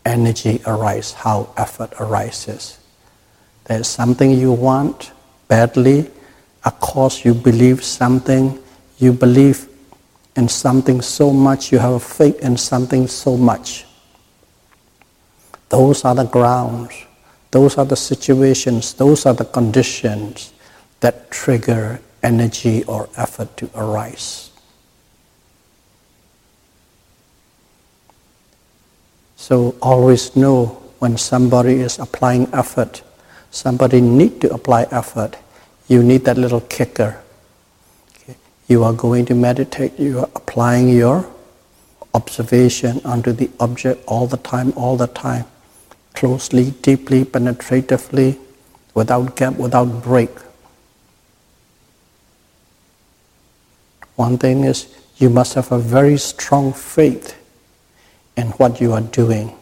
energy 0.04 0.60
arises, 0.66 1.12
how 1.12 1.48
effort 1.56 1.92
arises. 2.00 2.78
There's 3.64 3.88
something 3.88 4.32
you 4.32 4.52
want 4.52 5.12
badly, 5.48 6.10
a 6.64 6.70
cause 6.70 7.24
you 7.24 7.34
believe 7.34 7.82
something, 7.84 8.58
you 8.98 9.12
believe 9.12 9.68
in 10.36 10.48
something 10.48 11.00
so 11.00 11.32
much, 11.32 11.72
you 11.72 11.78
have 11.78 11.92
a 11.92 12.00
faith 12.00 12.38
in 12.40 12.56
something 12.56 13.06
so 13.06 13.36
much. 13.36 13.86
Those 15.68 16.04
are 16.04 16.14
the 16.14 16.24
grounds, 16.24 16.92
those 17.50 17.78
are 17.78 17.84
the 17.84 17.96
situations, 17.96 18.94
those 18.94 19.26
are 19.26 19.34
the 19.34 19.44
conditions 19.44 20.52
that 21.00 21.30
trigger 21.30 22.00
energy 22.22 22.84
or 22.84 23.08
effort 23.16 23.56
to 23.58 23.70
arise. 23.74 24.49
So 29.40 29.74
always 29.80 30.36
know 30.36 30.66
when 30.98 31.16
somebody 31.16 31.80
is 31.80 31.98
applying 31.98 32.52
effort, 32.52 33.02
somebody 33.50 34.02
need 34.02 34.42
to 34.42 34.52
apply 34.52 34.82
effort, 34.90 35.38
you 35.88 36.02
need 36.02 36.26
that 36.26 36.36
little 36.36 36.60
kicker. 36.60 37.18
Okay. 38.14 38.36
You 38.68 38.84
are 38.84 38.92
going 38.92 39.24
to 39.24 39.34
meditate, 39.34 39.98
you 39.98 40.18
are 40.18 40.28
applying 40.36 40.90
your 40.90 41.26
observation 42.12 43.00
onto 43.02 43.32
the 43.32 43.50
object 43.60 44.04
all 44.06 44.26
the 44.26 44.36
time, 44.36 44.74
all 44.76 44.98
the 44.98 45.06
time, 45.06 45.46
closely, 46.12 46.72
deeply, 46.82 47.24
penetratively, 47.24 48.38
without 48.92 49.36
gap, 49.36 49.54
without 49.54 50.02
break. 50.02 50.38
One 54.16 54.36
thing 54.36 54.64
is 54.64 54.86
you 55.16 55.30
must 55.30 55.54
have 55.54 55.72
a 55.72 55.78
very 55.78 56.18
strong 56.18 56.74
faith 56.74 57.39
in 58.40 58.48
what 58.52 58.80
you 58.80 58.92
are 58.92 59.02
doing. 59.02 59.54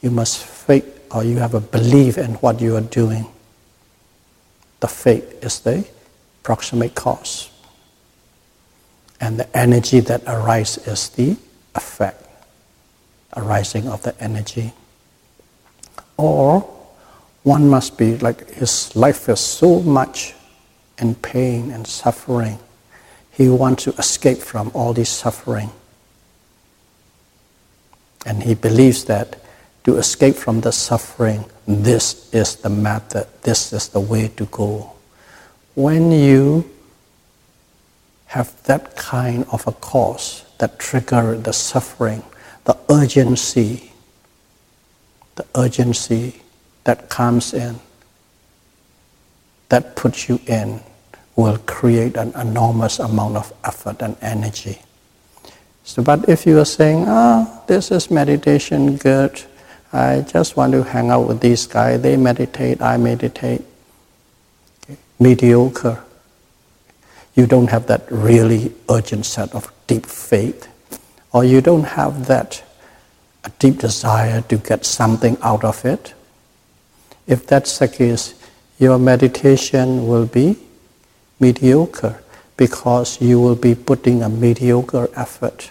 You 0.00 0.10
must 0.10 0.42
faith 0.42 1.06
or 1.14 1.22
you 1.24 1.36
have 1.36 1.54
a 1.54 1.60
belief 1.60 2.16
in 2.16 2.32
what 2.34 2.60
you 2.60 2.74
are 2.76 2.80
doing. 2.80 3.26
The 4.80 4.88
faith 4.88 5.44
is 5.44 5.60
the 5.60 5.86
proximate 6.42 6.94
cause. 6.94 7.50
And 9.20 9.38
the 9.38 9.56
energy 9.56 10.00
that 10.00 10.22
arises 10.26 10.86
is 10.88 11.08
the 11.10 11.36
effect, 11.74 12.24
arising 13.36 13.88
of 13.88 14.02
the 14.02 14.14
energy. 14.20 14.72
Or 16.16 16.60
one 17.42 17.68
must 17.68 17.98
be 17.98 18.16
like 18.18 18.50
his 18.50 18.94
life 18.96 19.28
is 19.28 19.40
so 19.40 19.82
much 19.82 20.34
in 20.98 21.14
pain 21.16 21.70
and 21.70 21.86
suffering. 21.86 22.58
He 23.32 23.48
wants 23.48 23.84
to 23.84 23.90
escape 23.96 24.38
from 24.38 24.70
all 24.74 24.94
this 24.94 25.10
suffering. 25.10 25.70
And 28.24 28.42
he 28.42 28.54
believes 28.54 29.04
that 29.04 29.36
to 29.84 29.96
escape 29.96 30.34
from 30.34 30.62
the 30.62 30.72
suffering, 30.72 31.44
this 31.66 32.32
is 32.32 32.56
the 32.56 32.70
method, 32.70 33.26
this 33.42 33.72
is 33.72 33.88
the 33.88 34.00
way 34.00 34.28
to 34.36 34.46
go. 34.46 34.92
When 35.74 36.10
you 36.10 36.70
have 38.26 38.50
that 38.64 38.96
kind 38.96 39.46
of 39.52 39.66
a 39.66 39.72
cause 39.72 40.44
that 40.58 40.78
trigger 40.78 41.36
the 41.36 41.52
suffering, 41.52 42.22
the 42.64 42.76
urgency, 42.88 43.92
the 45.34 45.46
urgency 45.54 46.42
that 46.84 47.08
comes 47.08 47.52
in, 47.52 47.78
that 49.68 49.96
puts 49.96 50.28
you 50.28 50.40
in, 50.46 50.80
will 51.36 51.58
create 51.58 52.16
an 52.16 52.32
enormous 52.34 52.98
amount 52.98 53.36
of 53.36 53.52
effort 53.64 54.00
and 54.00 54.16
energy. 54.20 54.80
So, 55.84 56.02
but 56.02 56.28
if 56.28 56.46
you 56.46 56.58
are 56.58 56.64
saying, 56.64 57.04
ah, 57.06 57.44
oh, 57.46 57.62
this 57.66 57.90
is 57.90 58.10
meditation 58.10 58.96
good, 58.96 59.42
I 59.92 60.22
just 60.22 60.56
want 60.56 60.72
to 60.72 60.82
hang 60.82 61.10
out 61.10 61.28
with 61.28 61.40
these 61.40 61.66
guys. 61.66 62.00
They 62.00 62.16
meditate, 62.16 62.80
I 62.80 62.96
meditate. 62.96 63.62
Okay. 64.82 64.96
Mediocre. 65.20 66.02
You 67.34 67.46
don't 67.46 67.68
have 67.68 67.86
that 67.88 68.10
really 68.10 68.72
urgent 68.88 69.26
set 69.26 69.54
of 69.54 69.70
deep 69.86 70.06
faith, 70.06 70.68
or 71.32 71.44
you 71.44 71.60
don't 71.60 71.84
have 71.84 72.26
that 72.28 72.64
deep 73.58 73.78
desire 73.78 74.40
to 74.42 74.56
get 74.56 74.86
something 74.86 75.36
out 75.42 75.64
of 75.64 75.84
it. 75.84 76.14
If 77.26 77.46
that's 77.46 77.78
the 77.78 77.88
case, 77.88 78.34
your 78.78 78.98
meditation 78.98 80.08
will 80.08 80.26
be 80.26 80.56
mediocre 81.40 82.22
because 82.56 83.20
you 83.20 83.38
will 83.40 83.54
be 83.56 83.74
putting 83.74 84.22
a 84.22 84.28
mediocre 84.28 85.10
effort. 85.14 85.70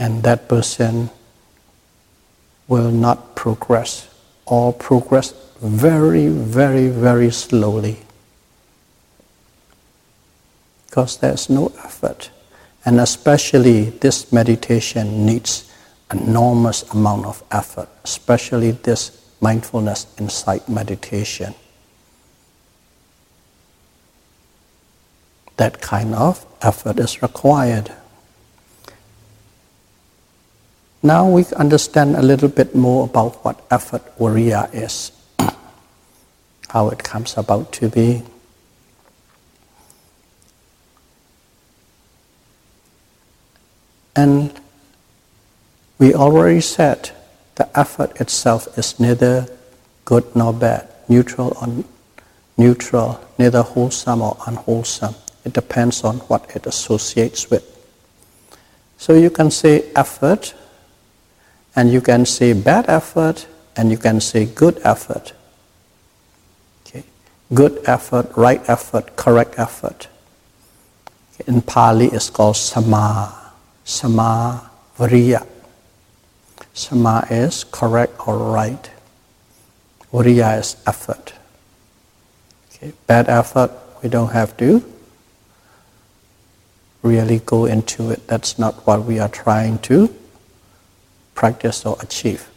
And 0.00 0.22
that 0.22 0.48
person 0.48 1.10
will 2.66 2.90
not 2.90 3.36
progress 3.36 4.08
or 4.46 4.72
progress 4.72 5.34
very, 5.60 6.28
very, 6.28 6.88
very 6.88 7.30
slowly 7.30 7.98
because 10.86 11.18
there's 11.18 11.50
no 11.50 11.70
effort. 11.84 12.30
And 12.84 12.98
especially 12.98 13.90
this 13.90 14.32
meditation 14.32 15.26
needs 15.26 15.70
enormous 16.10 16.82
amount 16.90 17.26
of 17.26 17.44
effort, 17.50 17.88
especially 18.02 18.70
this 18.72 19.22
mindfulness 19.40 20.06
insight 20.18 20.66
meditation. 20.68 21.54
That 25.58 25.80
kind 25.82 26.14
of 26.14 26.46
effort 26.62 26.98
is 26.98 27.22
required. 27.22 27.92
Now 31.02 31.28
we 31.28 31.46
understand 31.56 32.16
a 32.16 32.22
little 32.22 32.48
bit 32.48 32.74
more 32.74 33.04
about 33.04 33.42
what 33.44 33.64
effort 33.70 34.02
viriya 34.18 34.68
is, 34.74 35.12
how 36.68 36.90
it 36.90 37.02
comes 37.02 37.38
about 37.38 37.72
to 37.74 37.88
be. 37.88 38.22
And 44.14 44.52
we 45.98 46.12
already 46.12 46.60
said 46.60 47.10
the 47.54 47.66
effort 47.78 48.20
itself 48.20 48.76
is 48.76 49.00
neither 49.00 49.46
good 50.04 50.36
nor 50.36 50.52
bad, 50.52 50.86
neutral 51.08 51.56
or 51.62 51.84
neutral, 52.58 53.18
neither 53.38 53.62
wholesome 53.62 54.20
or 54.20 54.36
unwholesome. 54.46 55.14
It 55.46 55.54
depends 55.54 56.04
on 56.04 56.18
what 56.28 56.54
it 56.54 56.66
associates 56.66 57.48
with. 57.48 57.64
So 58.98 59.14
you 59.14 59.30
can 59.30 59.50
say 59.50 59.90
effort 59.96 60.52
and 61.76 61.92
you 61.92 62.00
can 62.00 62.26
say 62.26 62.52
bad 62.52 62.88
effort 62.88 63.46
and 63.76 63.90
you 63.90 63.96
can 63.96 64.20
say 64.20 64.46
good 64.46 64.80
effort. 64.84 65.32
Okay. 66.86 67.04
Good 67.54 67.80
effort, 67.86 68.30
right 68.36 68.60
effort, 68.68 69.16
correct 69.16 69.58
effort. 69.58 70.08
In 71.46 71.62
Pali 71.62 72.06
it's 72.06 72.28
called 72.28 72.56
sama, 72.56 73.52
sama 73.84 74.70
vriya. 74.98 75.46
Sama 76.74 77.26
is 77.30 77.64
correct 77.64 78.28
or 78.28 78.36
right. 78.36 78.90
Vriya 80.12 80.58
is 80.58 80.76
effort. 80.86 81.32
Okay. 82.68 82.92
Bad 83.06 83.28
effort, 83.28 83.72
we 84.02 84.08
don't 84.08 84.32
have 84.32 84.56
to 84.58 84.84
really 87.02 87.38
go 87.38 87.64
into 87.64 88.10
it. 88.10 88.26
That's 88.26 88.58
not 88.58 88.86
what 88.86 89.04
we 89.04 89.18
are 89.18 89.28
trying 89.28 89.78
to 89.88 90.14
practice 91.40 91.86
or 91.86 91.96
achieve. 92.00 92.50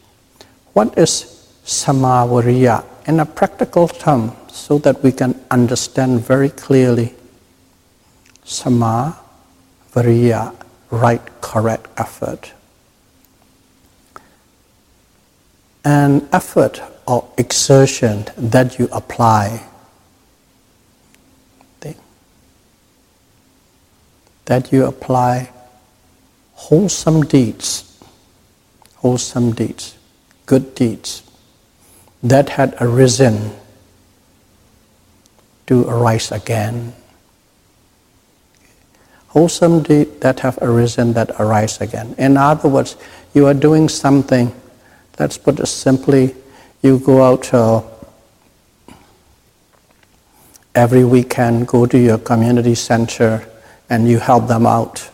What 0.74 0.98
is 0.98 1.24
samavariya 1.64 2.84
in 3.08 3.22
a 3.22 3.26
practical 3.26 3.88
term 3.88 4.34
so 4.50 4.78
that 4.80 5.02
we 5.02 5.14
can 5.14 5.40
understand 5.50 6.20
very 6.20 6.50
clearly? 6.50 7.16
Samavariya, 8.44 10.54
right, 10.92 11.22
correct 11.40 11.88
effort. 11.98 12.52
An 15.86 16.28
effort 16.34 16.82
or 17.08 17.26
exertion 17.38 18.26
that 18.38 18.80
you 18.80 18.90
apply, 18.92 19.64
that 24.46 24.74
you 24.74 24.86
apply 24.86 25.50
wholesome 26.54 27.22
deeds, 27.22 27.93
wholesome 29.04 29.52
deeds, 29.52 29.98
good 30.46 30.74
deeds 30.76 31.24
that 32.24 32.48
had 32.48 32.74
arisen 32.80 33.52
to 35.68 35.86
arise 35.90 36.32
again. 36.32 36.94
Wholesome 39.28 39.84
deeds 39.84 40.20
that 40.22 40.40
have 40.40 40.58
arisen 40.62 41.12
that 41.14 41.32
arise 41.38 41.82
again. 41.82 42.16
In 42.18 42.38
other 42.38 42.70
words, 42.70 42.96
you 43.34 43.46
are 43.46 43.54
doing 43.54 43.90
something, 43.90 44.56
let's 45.20 45.38
put 45.38 45.60
it 45.60 45.66
simply, 45.66 46.34
you 46.82 47.00
go 47.00 47.24
out 47.24 47.54
uh, 47.54 47.84
every 50.74 51.04
weekend, 51.04 51.68
go 51.68 51.86
to 51.86 52.00
your 52.00 52.20
community 52.20 52.74
center, 52.74 53.46
and 53.90 54.08
you 54.08 54.20
help 54.20 54.48
them 54.48 54.66
out 54.66 55.10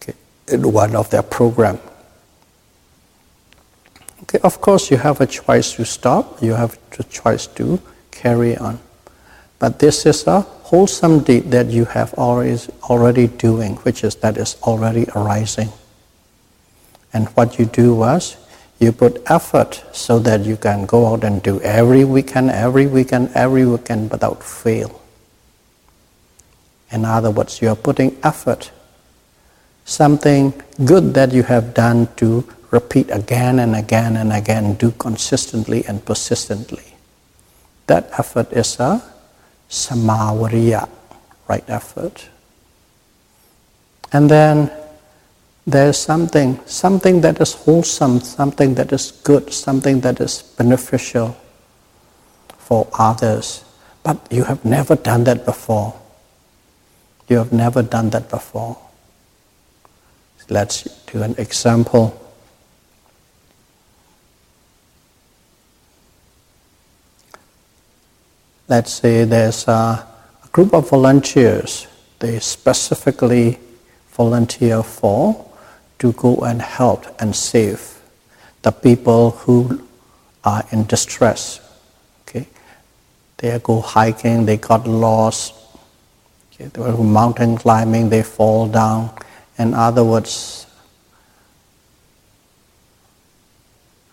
okay, 0.00 0.14
in 0.48 0.72
one 0.72 0.96
of 0.96 1.10
their 1.10 1.22
program. 1.22 1.78
Okay, 4.34 4.42
of 4.42 4.60
course, 4.60 4.90
you 4.90 4.96
have 4.96 5.20
a 5.20 5.26
choice 5.26 5.74
to 5.74 5.84
stop, 5.84 6.42
you 6.42 6.54
have 6.54 6.76
a 6.98 7.04
choice 7.04 7.46
to 7.54 7.78
carry 8.10 8.56
on. 8.56 8.80
But 9.60 9.78
this 9.78 10.06
is 10.06 10.26
a 10.26 10.40
wholesome 10.40 11.20
deed 11.20 11.52
that 11.52 11.68
you 11.68 11.84
have 11.84 12.12
already, 12.14 12.58
already 12.90 13.28
doing, 13.28 13.76
which 13.86 14.02
is 14.02 14.16
that 14.16 14.36
is 14.36 14.56
already 14.64 15.06
arising. 15.14 15.68
And 17.12 17.28
what 17.36 17.60
you 17.60 17.66
do 17.66 17.94
was 17.94 18.36
you 18.80 18.90
put 18.90 19.22
effort 19.30 19.84
so 19.92 20.18
that 20.18 20.40
you 20.40 20.56
can 20.56 20.84
go 20.84 21.06
out 21.06 21.22
and 21.22 21.40
do 21.40 21.60
every 21.60 22.04
weekend, 22.04 22.50
every 22.50 22.88
weekend, 22.88 23.30
every 23.36 23.64
weekend 23.64 24.10
without 24.10 24.42
fail. 24.42 25.00
In 26.90 27.04
other 27.04 27.30
words, 27.30 27.62
you 27.62 27.68
are 27.68 27.76
putting 27.76 28.16
effort, 28.24 28.72
something 29.84 30.60
good 30.84 31.14
that 31.14 31.30
you 31.30 31.44
have 31.44 31.72
done 31.72 32.08
to 32.16 32.42
repeat 32.74 33.08
again 33.10 33.60
and 33.60 33.76
again 33.76 34.16
and 34.16 34.32
again, 34.32 34.74
do 34.74 34.90
consistently 34.90 35.84
and 35.86 36.04
persistently. 36.04 36.84
That 37.86 38.10
effort 38.18 38.52
is 38.52 38.80
a 38.80 39.00
samavariya, 39.70 40.88
right 41.48 41.64
effort. 41.68 42.28
And 44.12 44.28
then 44.28 44.70
there's 45.66 45.96
something, 45.96 46.58
something 46.66 47.20
that 47.22 47.40
is 47.40 47.54
wholesome, 47.54 48.20
something 48.20 48.74
that 48.74 48.92
is 48.92 49.12
good, 49.22 49.52
something 49.52 50.00
that 50.00 50.20
is 50.20 50.42
beneficial 50.42 51.36
for 52.58 52.88
others. 52.98 53.64
But 54.02 54.18
you 54.30 54.44
have 54.44 54.64
never 54.64 54.96
done 54.96 55.24
that 55.24 55.44
before. 55.44 55.94
You 57.28 57.38
have 57.38 57.52
never 57.52 57.82
done 57.82 58.10
that 58.10 58.28
before. 58.28 58.76
Let's 60.50 60.82
do 61.06 61.22
an 61.22 61.34
example. 61.38 62.23
Let's 68.66 68.92
say 68.92 69.24
there's 69.24 69.68
a 69.68 70.06
group 70.52 70.72
of 70.72 70.88
volunteers. 70.88 71.86
They 72.18 72.38
specifically 72.38 73.58
volunteer 74.12 74.82
for 74.82 75.50
to 75.98 76.12
go 76.12 76.36
and 76.36 76.62
help 76.62 77.04
and 77.20 77.36
save 77.36 78.00
the 78.62 78.72
people 78.72 79.32
who 79.32 79.86
are 80.44 80.64
in 80.70 80.84
distress. 80.86 81.60
Okay, 82.22 82.46
they 83.36 83.58
go 83.62 83.80
hiking, 83.80 84.46
they 84.46 84.56
got 84.56 84.86
lost. 84.86 85.54
Okay, 86.52 86.66
they 86.66 86.80
were 86.80 87.04
mountain 87.04 87.58
climbing, 87.58 88.08
they 88.08 88.22
fall 88.22 88.66
down. 88.66 89.10
In 89.58 89.74
other 89.74 90.04
words, 90.04 90.66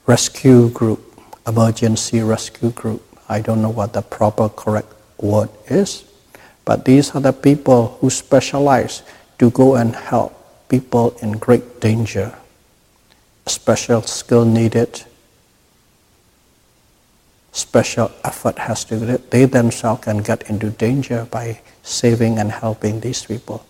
rescue 0.05 0.69
group, 0.69 1.01
emergency 1.47 2.21
rescue 2.21 2.71
group. 2.71 3.11
I 3.31 3.39
don't 3.39 3.61
know 3.61 3.69
what 3.69 3.93
the 3.93 4.01
proper 4.01 4.49
correct 4.49 4.91
word 5.17 5.49
is, 5.67 6.03
but 6.65 6.83
these 6.83 7.15
are 7.15 7.21
the 7.21 7.31
people 7.31 7.97
who 8.01 8.09
specialize 8.09 9.03
to 9.39 9.49
go 9.51 9.75
and 9.75 9.95
help 9.95 10.35
people 10.67 11.15
in 11.21 11.39
great 11.39 11.79
danger, 11.79 12.35
special 13.45 14.01
skill 14.01 14.43
needed, 14.43 15.05
special 17.53 18.11
effort 18.25 18.59
has 18.59 18.83
to 18.85 18.97
be 18.99 19.15
they 19.31 19.45
themselves 19.45 20.03
can 20.03 20.17
get 20.17 20.49
into 20.49 20.69
danger 20.69 21.25
by 21.31 21.61
saving 21.83 22.37
and 22.37 22.51
helping 22.51 22.99
these 22.99 23.23
people. 23.23 23.65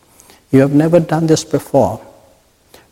You 0.50 0.62
have 0.62 0.74
never 0.74 1.00
done 1.00 1.28
this 1.28 1.44
before, 1.44 2.02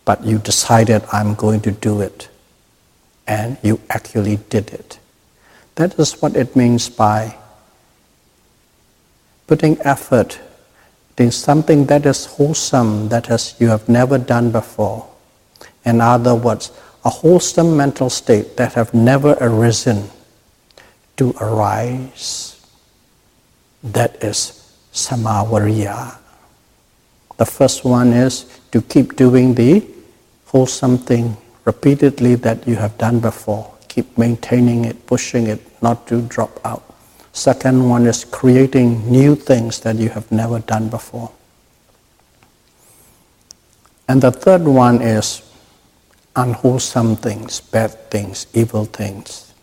but 0.05 0.23
you 0.23 0.37
decided 0.37 1.01
I'm 1.11 1.33
going 1.33 1.61
to 1.61 1.71
do 1.71 2.01
it, 2.01 2.29
and 3.25 3.57
you 3.63 3.81
actually 3.89 4.37
did 4.53 4.69
it. 4.69 4.98
That 5.79 5.97
is 5.97 6.21
what 6.21 6.35
it 6.35 6.57
means 6.57 6.89
by 6.89 7.37
putting 9.47 9.79
effort 9.79 10.37
doing 11.15 11.31
something 11.31 11.85
that 11.85 12.05
is 12.05 12.25
wholesome, 12.25 13.07
that 13.07 13.27
has, 13.27 13.55
you 13.59 13.69
have 13.69 13.87
never 13.87 14.17
done 14.17 14.51
before. 14.51 15.07
In 15.85 16.01
other 16.01 16.35
words, 16.35 16.73
a 17.05 17.09
wholesome 17.09 17.77
mental 17.77 18.09
state 18.09 18.57
that 18.57 18.73
have 18.73 18.93
never 18.93 19.37
arisen 19.39 20.09
to 21.15 21.33
arise. 21.39 22.59
That 23.81 24.21
is 24.21 24.75
samavariya. 24.91 26.17
The 27.37 27.45
first 27.45 27.85
one 27.85 28.11
is 28.11 28.43
to 28.73 28.81
keep 28.81 29.15
doing 29.15 29.55
the 29.55 29.87
wholesome 30.47 30.97
thing 30.97 31.37
repeatedly 31.63 32.35
that 32.35 32.67
you 32.67 32.75
have 32.75 32.97
done 32.97 33.21
before. 33.21 33.78
Keep 33.99 34.17
maintaining 34.17 34.85
it, 34.85 34.95
pushing 35.07 35.47
it, 35.47 35.59
not 35.83 36.07
to 36.07 36.21
drop 36.21 36.57
out. 36.63 36.95
Second 37.33 37.89
one 37.89 38.07
is 38.07 38.23
creating 38.23 39.11
new 39.11 39.35
things 39.35 39.81
that 39.81 39.97
you 39.97 40.07
have 40.07 40.31
never 40.31 40.59
done 40.59 40.87
before. 40.87 41.29
And 44.07 44.21
the 44.21 44.31
third 44.31 44.63
one 44.63 45.01
is 45.01 45.41
unwholesome 46.33 47.17
things, 47.17 47.59
bad 47.59 47.91
things, 48.09 48.47
evil 48.53 48.85
things 48.85 49.53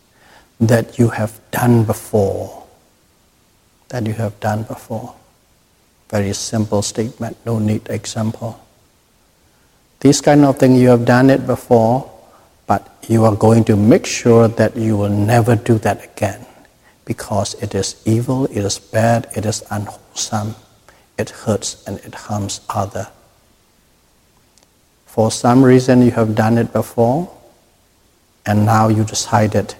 that 0.60 0.98
you 0.98 1.08
have 1.08 1.40
done 1.50 1.84
before. 1.84 2.66
That 3.88 4.04
you 4.04 4.12
have 4.20 4.38
done 4.40 4.64
before. 4.64 5.14
Very 6.10 6.34
simple 6.34 6.82
statement, 6.82 7.38
no 7.46 7.58
need 7.58 7.88
example. 7.88 8.60
This 10.00 10.20
kind 10.20 10.44
of 10.44 10.58
thing 10.58 10.76
you 10.76 10.90
have 10.90 11.06
done 11.06 11.30
it 11.30 11.46
before, 11.46 12.12
but 12.66 12.96
you 13.08 13.24
are 13.24 13.36
going 13.36 13.64
to 13.64 13.76
make 13.76 14.06
sure 14.06 14.48
that 14.48 14.76
you 14.76 14.96
will 14.96 15.10
never 15.10 15.54
do 15.56 15.78
that 15.78 16.04
again 16.04 16.44
because 17.04 17.54
it 17.62 17.74
is 17.74 18.02
evil, 18.04 18.46
it 18.46 18.58
is 18.58 18.78
bad, 18.78 19.28
it 19.36 19.46
is 19.46 19.62
unwholesome, 19.70 20.54
it 21.16 21.30
hurts 21.30 21.82
and 21.86 21.98
it 22.00 22.14
harms 22.14 22.60
other. 22.68 23.08
For 25.06 25.30
some 25.30 25.64
reason 25.64 26.02
you 26.02 26.10
have 26.10 26.34
done 26.34 26.58
it 26.58 26.72
before, 26.72 27.32
and 28.44 28.66
now 28.66 28.88
you 28.88 29.04
decided, 29.04 29.74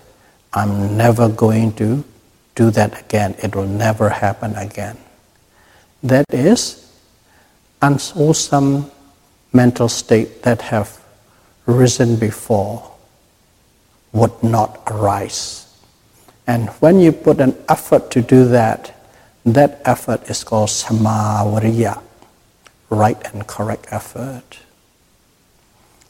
I'm 0.53 0.97
never 0.97 1.29
going 1.29 1.73
to 1.75 2.05
do 2.55 2.71
that 2.71 3.01
again. 3.01 3.35
It 3.43 3.55
will 3.55 3.67
never 3.67 4.09
happen 4.09 4.55
again. 4.57 4.97
That 6.03 6.25
is 6.33 6.91
unwholesome 7.83 8.91
mental 9.53 9.89
state 9.89 10.43
that 10.43 10.63
have 10.63 11.01
risen 11.67 12.17
before 12.17 12.93
would 14.13 14.43
not 14.43 14.81
arise 14.87 15.67
and 16.47 16.69
when 16.81 17.01
you 17.01 17.13
put 17.13 17.41
an 17.41 17.57
effort 17.69 18.11
to 18.13 18.23
do 18.23 18.45
that, 18.47 18.95
that 19.45 19.81
effort 19.85 20.31
is 20.31 20.45
called 20.45 20.69
samavariya, 20.69 22.01
right 22.89 23.35
and 23.35 23.47
correct 23.47 23.87
effort. 23.91 24.61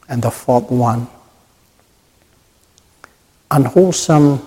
And 0.07 0.21
the 0.21 0.31
fourth 0.31 0.69
one, 0.69 1.07
unwholesome 3.49 4.45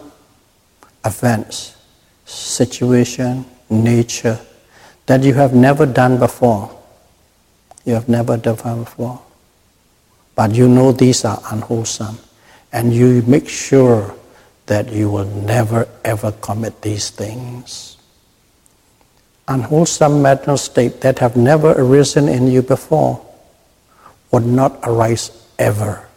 events, 1.05 1.77
situation, 2.25 3.44
nature 3.68 4.38
that 5.07 5.23
you 5.23 5.35
have 5.35 5.55
never 5.55 5.87
done 5.87 6.18
before. 6.18 6.77
You 7.85 7.94
have 7.94 8.09
never 8.09 8.37
done 8.37 8.85
before. 8.85 9.20
But 10.40 10.55
you 10.55 10.68
know 10.72 10.90
these 10.90 11.26
are 11.26 11.38
unwholesome. 11.53 12.16
And 12.72 12.94
you 12.94 13.20
make 13.26 13.46
sure 13.46 14.16
that 14.64 14.90
you 14.90 15.11
will 15.11 15.26
never 15.26 15.87
ever 16.03 16.33
commit 16.33 16.81
these 16.81 17.11
things. 17.11 17.98
Unwholesome 19.48 20.22
mental 20.22 20.57
state 20.57 21.03
that 21.03 21.18
have 21.18 21.37
never 21.37 21.72
arisen 21.76 22.26
in 22.26 22.48
you 22.48 22.62
before 22.62 23.20
would 24.31 24.46
not 24.46 24.81
arise 24.83 25.31
ever, 25.59 26.09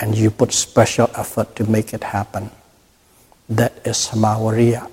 and 0.00 0.16
you 0.16 0.30
put 0.30 0.54
special 0.54 1.10
effort 1.14 1.54
to 1.56 1.68
make 1.68 1.92
it 1.92 2.04
happen. 2.04 2.50
That 3.50 3.84
is 3.84 3.96
samavariya, 3.98 4.88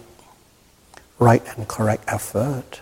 right 1.18 1.44
and 1.56 1.66
correct 1.66 2.04
effort. 2.10 2.82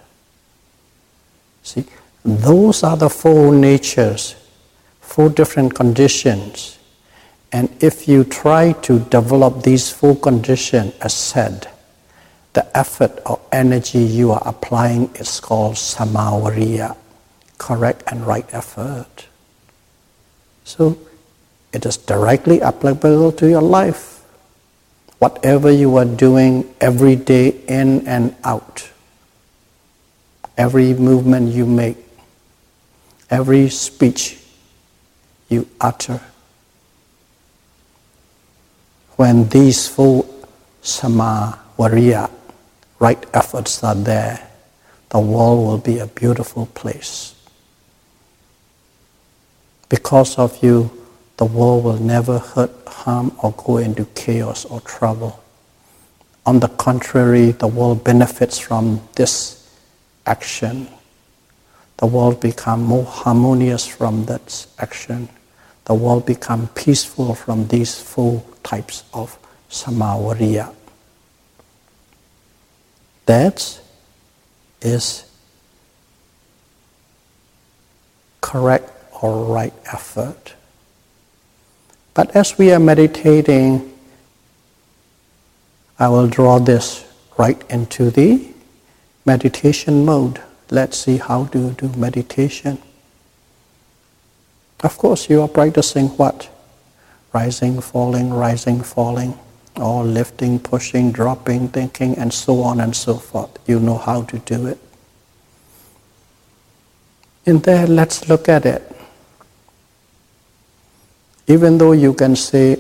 See, 1.62 1.86
those 2.26 2.82
are 2.82 2.98
the 2.98 3.12
four 3.12 3.54
natures, 3.54 4.41
four 5.12 5.28
different 5.28 5.76
conditions. 5.76 6.80
And 7.52 7.68
if 7.84 8.08
you 8.08 8.24
try 8.24 8.72
to 8.88 9.00
develop 9.12 9.64
these 9.64 9.92
four 9.92 10.16
conditions 10.16 10.94
as 11.02 11.14
said, 11.14 11.68
the 12.54 12.66
effort 12.78 13.20
or 13.26 13.42
energy 13.52 14.00
you 14.00 14.32
are 14.32 14.42
applying 14.46 15.14
is 15.16 15.42
called 15.42 15.76
samavariya, 15.76 16.96
correct 17.58 18.04
and 18.08 18.26
right 18.26 18.48
effort. 18.54 19.28
So 20.64 20.98
it 21.74 21.86
is 21.86 21.98
directly 21.98 22.62
applicable 22.62 23.34
to 23.34 23.50
your 23.50 23.62
life. 23.62 24.24
Whatever 25.20 25.70
you 25.70 25.94
are 25.98 26.06
doing 26.06 26.74
every 26.80 27.18
day 27.18 27.50
in 27.68 28.08
and 28.08 28.34
out, 28.46 28.90
every 30.58 30.94
movement 30.94 31.52
you 31.52 31.66
make, 31.66 31.98
every 33.30 33.68
speech 33.68 34.41
you 35.52 35.68
utter, 35.80 36.20
when 39.18 39.50
these 39.50 39.88
four 39.88 40.26
sama 40.82 41.60
variya 41.78 42.30
right 43.00 43.24
efforts 43.34 43.84
are 43.84 43.96
there, 43.96 44.50
the 45.10 45.20
world 45.20 45.68
will 45.68 45.78
be 45.78 46.00
a 46.00 46.08
beautiful 46.08 46.66
place. 46.68 47.36
Because 49.90 50.38
of 50.40 50.64
you, 50.64 50.90
the 51.36 51.46
world 51.46 51.84
will 51.84 52.00
never 52.00 52.40
hurt, 52.40 52.72
harm, 52.88 53.36
or 53.44 53.52
go 53.58 53.78
into 53.78 54.06
chaos 54.16 54.64
or 54.66 54.80
trouble. 54.82 55.44
On 56.46 56.60
the 56.60 56.70
contrary, 56.70 57.52
the 57.52 57.68
world 57.68 58.04
benefits 58.04 58.58
from 58.58 59.02
this 59.16 59.70
action. 60.26 60.88
The 61.98 62.08
world 62.08 62.40
become 62.40 62.84
more 62.84 63.06
harmonious 63.06 63.86
from 63.86 64.26
that 64.26 64.66
action. 64.80 65.30
The 65.92 65.96
world 65.96 66.26
become 66.26 66.70
peaceful 66.70 67.36
from 67.36 67.68
these 67.68 68.00
four 68.00 68.46
types 68.64 69.04
of 69.14 69.38
samavariya. 69.70 70.74
That 73.26 73.82
is 74.82 75.26
correct 78.40 78.90
or 79.22 79.44
right 79.44 79.74
effort. 79.92 80.54
But 82.14 82.34
as 82.38 82.58
we 82.58 82.72
are 82.72 82.80
meditating, 82.80 83.92
I 86.00 86.08
will 86.08 86.30
draw 86.30 86.60
this 86.60 87.06
right 87.38 87.62
into 87.70 88.10
the 88.12 88.48
meditation 89.26 90.06
mode. 90.06 90.40
Let's 90.70 91.00
see 91.00 91.18
how 91.18 91.48
to 91.48 91.72
do 91.72 91.90
meditation. 91.98 92.82
Of 94.84 94.98
course, 94.98 95.30
you 95.30 95.42
are 95.42 95.48
practicing 95.48 96.08
what? 96.18 96.50
Rising, 97.34 97.82
falling, 97.82 98.34
rising, 98.34 98.82
falling 98.82 99.38
or 99.78 100.04
lifting, 100.04 100.60
pushing, 100.60 101.12
dropping, 101.12 101.70
thinking, 101.70 102.18
and 102.18 102.34
so 102.34 102.62
on 102.62 102.82
and 102.82 102.96
so 102.96 103.16
forth. 103.16 103.58
You 103.68 103.80
know 103.80 103.98
how 103.98 104.24
to 104.24 104.40
do 104.40 104.68
it. 104.68 104.78
In 107.46 107.60
there, 107.60 107.88
let's 107.88 108.28
look 108.28 108.50
at 108.50 108.66
it. 108.66 108.84
Even 111.48 111.78
though 111.78 111.92
you 111.94 112.14
can 112.14 112.36
see 112.36 112.78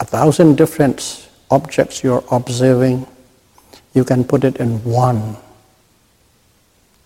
a 0.00 0.04
thousand 0.04 0.56
different 0.56 1.28
objects 1.50 2.02
you're 2.02 2.24
observing, 2.30 3.06
you 3.94 4.04
can 4.04 4.24
put 4.24 4.44
it 4.44 4.56
in 4.56 4.82
one. 4.84 5.36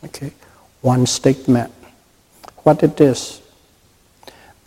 Okay, 0.05 0.33
one 0.83 1.07
statement. 1.07 1.73
What 2.63 2.83
it 2.83 3.01
is. 3.01 3.41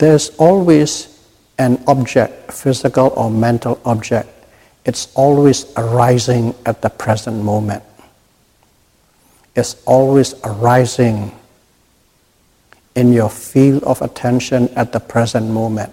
There's 0.00 0.30
always 0.38 1.20
an 1.58 1.84
object, 1.86 2.54
physical 2.54 3.12
or 3.14 3.30
mental 3.30 3.78
object, 3.84 4.30
it's 4.86 5.12
always 5.14 5.66
arising 5.76 6.54
at 6.64 6.80
the 6.80 6.88
present 6.88 7.44
moment. 7.44 7.82
It's 9.54 9.76
always 9.84 10.32
arising 10.42 11.38
in 12.94 13.12
your 13.12 13.28
field 13.28 13.82
of 13.82 14.00
attention 14.00 14.70
at 14.70 14.92
the 14.92 15.00
present 15.00 15.50
moment. 15.50 15.92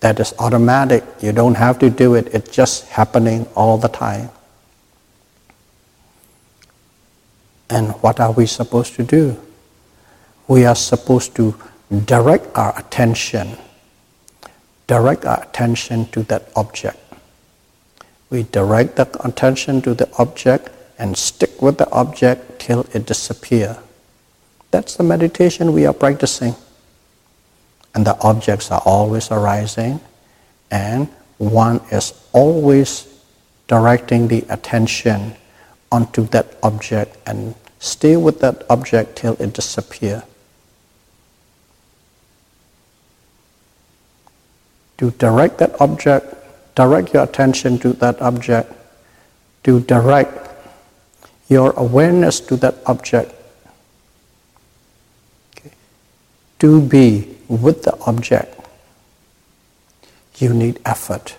That 0.00 0.18
is 0.18 0.32
automatic. 0.38 1.04
You 1.20 1.32
don't 1.32 1.56
have 1.56 1.78
to 1.80 1.90
do 1.90 2.14
it, 2.14 2.28
it's 2.32 2.50
just 2.50 2.88
happening 2.88 3.46
all 3.54 3.76
the 3.76 3.88
time. 3.88 4.30
And 7.68 7.90
what 8.00 8.18
are 8.18 8.32
we 8.32 8.46
supposed 8.46 8.94
to 8.94 9.02
do? 9.02 9.36
We 10.48 10.64
are 10.64 10.74
supposed 10.74 11.36
to 11.36 11.54
direct 11.90 12.56
our 12.56 12.78
attention 12.78 13.56
direct 14.86 15.24
our 15.24 15.42
attention 15.42 16.06
to 16.06 16.22
that 16.24 16.48
object. 16.54 16.98
We 18.30 18.44
direct 18.44 18.96
the 18.96 19.08
attention 19.26 19.82
to 19.82 19.94
the 19.94 20.08
object 20.18 20.70
and 20.98 21.16
stick 21.16 21.60
with 21.60 21.78
the 21.78 21.90
object 21.90 22.60
till 22.60 22.86
it 22.92 23.06
disappears. 23.06 23.76
That's 24.70 24.96
the 24.96 25.04
meditation 25.04 25.72
we 25.72 25.86
are 25.86 25.92
practicing. 25.92 26.54
And 27.94 28.06
the 28.06 28.16
objects 28.20 28.70
are 28.70 28.82
always 28.84 29.30
arising, 29.30 30.00
and 30.70 31.08
one 31.38 31.80
is 31.90 32.12
always 32.32 33.08
directing 33.68 34.28
the 34.28 34.44
attention 34.50 35.34
onto 35.90 36.24
that 36.28 36.58
object 36.62 37.16
and 37.26 37.54
stay 37.78 38.16
with 38.16 38.40
that 38.40 38.64
object 38.68 39.16
till 39.16 39.34
it 39.40 39.54
disappears. 39.54 40.22
To 44.98 45.10
direct 45.12 45.58
that 45.58 45.78
object, 45.80 46.34
direct 46.74 47.12
your 47.12 47.24
attention 47.24 47.78
to 47.78 47.92
that 47.94 48.20
object, 48.20 48.72
to 49.64 49.80
direct 49.80 50.48
your 51.48 51.72
awareness 51.72 52.40
to 52.40 52.56
that 52.56 52.76
object, 52.86 53.32
okay. 55.56 55.70
to 56.58 56.80
be 56.80 57.36
with 57.48 57.82
the 57.82 57.96
object, 58.06 58.54
you 60.36 60.52
need 60.52 60.80
effort. 60.84 61.36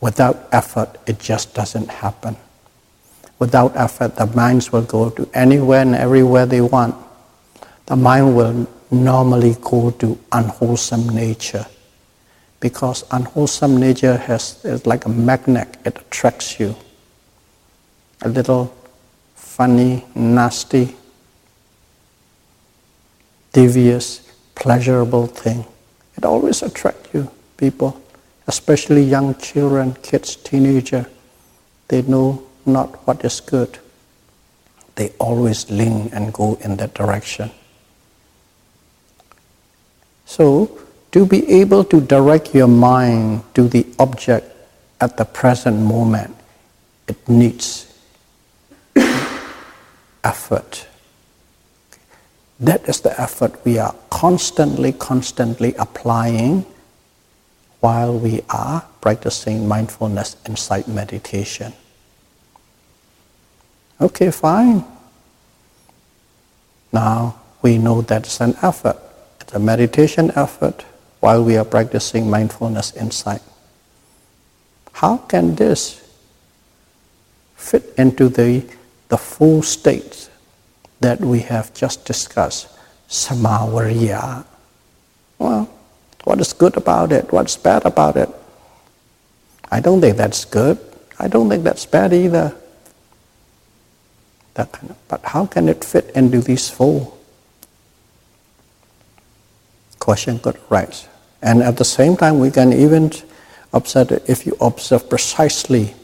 Without 0.00 0.48
effort, 0.50 0.96
it 1.06 1.18
just 1.18 1.52
doesn't 1.54 1.90
happen. 1.90 2.36
Without 3.38 3.76
effort, 3.76 4.16
the 4.16 4.26
minds 4.26 4.72
will 4.72 4.82
go 4.82 5.10
to 5.10 5.28
anywhere 5.34 5.82
and 5.82 5.94
everywhere 5.94 6.46
they 6.46 6.60
want. 6.60 6.94
The 7.86 7.96
mind 7.96 8.36
will 8.36 8.66
normally 8.90 9.56
go 9.60 9.90
to 9.90 10.18
unwholesome 10.32 11.08
nature 11.08 11.66
because 12.60 13.04
unwholesome 13.10 13.78
nature 13.78 14.16
has 14.16 14.64
is 14.64 14.86
like 14.86 15.06
a 15.06 15.08
magnet. 15.08 15.76
It 15.84 15.98
attracts 15.98 16.60
you. 16.60 16.76
A 18.22 18.28
little 18.28 18.74
funny 19.34 20.04
nasty 20.14 20.94
devious 23.52 24.20
pleasurable 24.54 25.26
thing. 25.26 25.64
It 26.16 26.24
always 26.24 26.62
attracts 26.62 27.12
you 27.14 27.30
people 27.56 28.00
especially 28.50 29.02
young 29.02 29.34
children 29.36 29.94
kids 30.02 30.34
teenager. 30.34 31.06
They 31.86 32.02
know 32.02 32.42
not 32.66 33.06
what 33.06 33.24
is 33.24 33.38
good. 33.40 33.78
They 34.96 35.10
always 35.18 35.70
lean 35.70 36.10
and 36.12 36.32
go 36.32 36.58
in 36.60 36.76
that 36.78 36.92
direction. 36.94 37.52
So 40.26 40.80
to 41.12 41.26
be 41.26 41.48
able 41.50 41.84
to 41.84 42.00
direct 42.00 42.54
your 42.54 42.68
mind 42.68 43.42
to 43.54 43.68
the 43.68 43.86
object 43.98 44.46
at 45.00 45.16
the 45.16 45.24
present 45.24 45.80
moment, 45.80 46.36
it 47.08 47.28
needs 47.28 47.86
effort. 50.22 50.86
That 52.60 52.88
is 52.88 53.00
the 53.00 53.18
effort 53.18 53.64
we 53.64 53.78
are 53.78 53.94
constantly, 54.10 54.92
constantly 54.92 55.74
applying 55.74 56.66
while 57.80 58.16
we 58.16 58.42
are 58.50 58.84
practicing 59.00 59.66
mindfulness 59.66 60.36
insight 60.46 60.86
meditation. 60.86 61.72
Okay, 64.00 64.30
fine. 64.30 64.84
Now 66.92 67.40
we 67.62 67.78
know 67.78 68.02
that's 68.02 68.40
an 68.40 68.54
effort. 68.62 68.98
It's 69.40 69.54
a 69.54 69.58
meditation 69.58 70.30
effort 70.36 70.84
while 71.20 71.44
we 71.44 71.56
are 71.56 71.64
practicing 71.64 72.28
mindfulness 72.28 72.96
insight. 72.96 73.42
How 74.92 75.18
can 75.18 75.54
this 75.54 76.00
fit 77.56 77.94
into 77.96 78.28
the, 78.28 78.64
the 79.08 79.18
full 79.18 79.62
state 79.62 80.28
that 81.00 81.20
we 81.20 81.40
have 81.40 81.72
just 81.74 82.04
discussed, 82.04 82.68
samavariya, 83.08 84.44
well, 85.38 85.70
what 86.24 86.40
is 86.40 86.52
good 86.52 86.76
about 86.76 87.12
it? 87.12 87.32
What's 87.32 87.56
bad 87.56 87.86
about 87.86 88.16
it? 88.16 88.28
I 89.70 89.80
don't 89.80 90.00
think 90.00 90.16
that's 90.16 90.44
good. 90.44 90.78
I 91.18 91.28
don't 91.28 91.48
think 91.48 91.64
that's 91.64 91.86
bad 91.86 92.12
either. 92.12 92.54
That 94.54 94.72
kind 94.72 94.90
of, 94.90 94.96
but 95.08 95.24
how 95.24 95.46
can 95.46 95.68
it 95.68 95.82
fit 95.84 96.10
into 96.14 96.40
these 96.40 96.68
four? 96.68 97.12
Question 100.00 100.40
could 100.40 100.58
arise. 100.70 101.06
And 101.42 101.62
at 101.62 101.76
the 101.76 101.84
same 101.84 102.16
time, 102.16 102.40
we 102.40 102.50
can 102.50 102.72
even 102.72 103.12
observe 103.72 104.10
if 104.26 104.46
you 104.46 104.56
observe 104.60 105.08
precisely, 105.08 105.94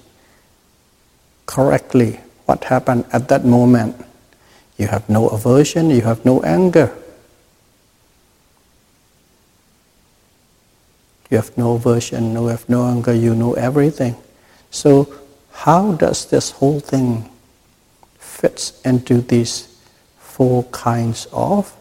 correctly, 1.47 2.21
what 2.45 2.65
happened 2.65 3.05
at 3.13 3.29
that 3.29 3.45
moment. 3.45 3.97
You 4.79 4.87
have 4.87 5.09
no 5.09 5.29
aversion, 5.29 5.91
you 5.91 6.03
have 6.03 6.25
no 6.25 6.43
anger. 6.43 6.95
You 11.31 11.39
have 11.39 11.57
no 11.59 11.75
aversion, 11.75 12.33
you 12.33 12.47
have 12.47 12.69
no 12.69 12.87
anger, 12.87 13.13
you 13.13 13.35
know 13.35 13.55
everything. 13.55 14.15
So 14.71 15.13
how 15.53 15.93
does 15.93 16.27
this 16.27 16.51
whole 16.51 16.81
thing 16.81 17.29
fits 18.19 18.81
into 18.85 19.21
these 19.21 19.69
four 20.19 20.65
kinds 20.65 21.27
of 21.33 21.76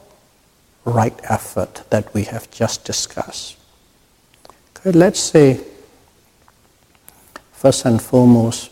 right 0.85 1.19
effort 1.23 1.83
that 1.89 2.13
we 2.13 2.23
have 2.23 2.49
just 2.51 2.85
discussed? 2.85 3.57
Okay, 4.77 4.91
let's 4.91 5.19
say 5.19 5.59
first 7.51 7.85
and 7.85 8.01
foremost 8.01 8.71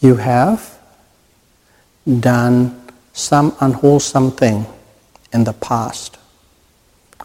you 0.00 0.16
have 0.16 0.78
done 2.20 2.80
some 3.12 3.54
unwholesome 3.60 4.32
thing 4.32 4.66
in 5.32 5.44
the 5.44 5.52
past. 5.52 6.18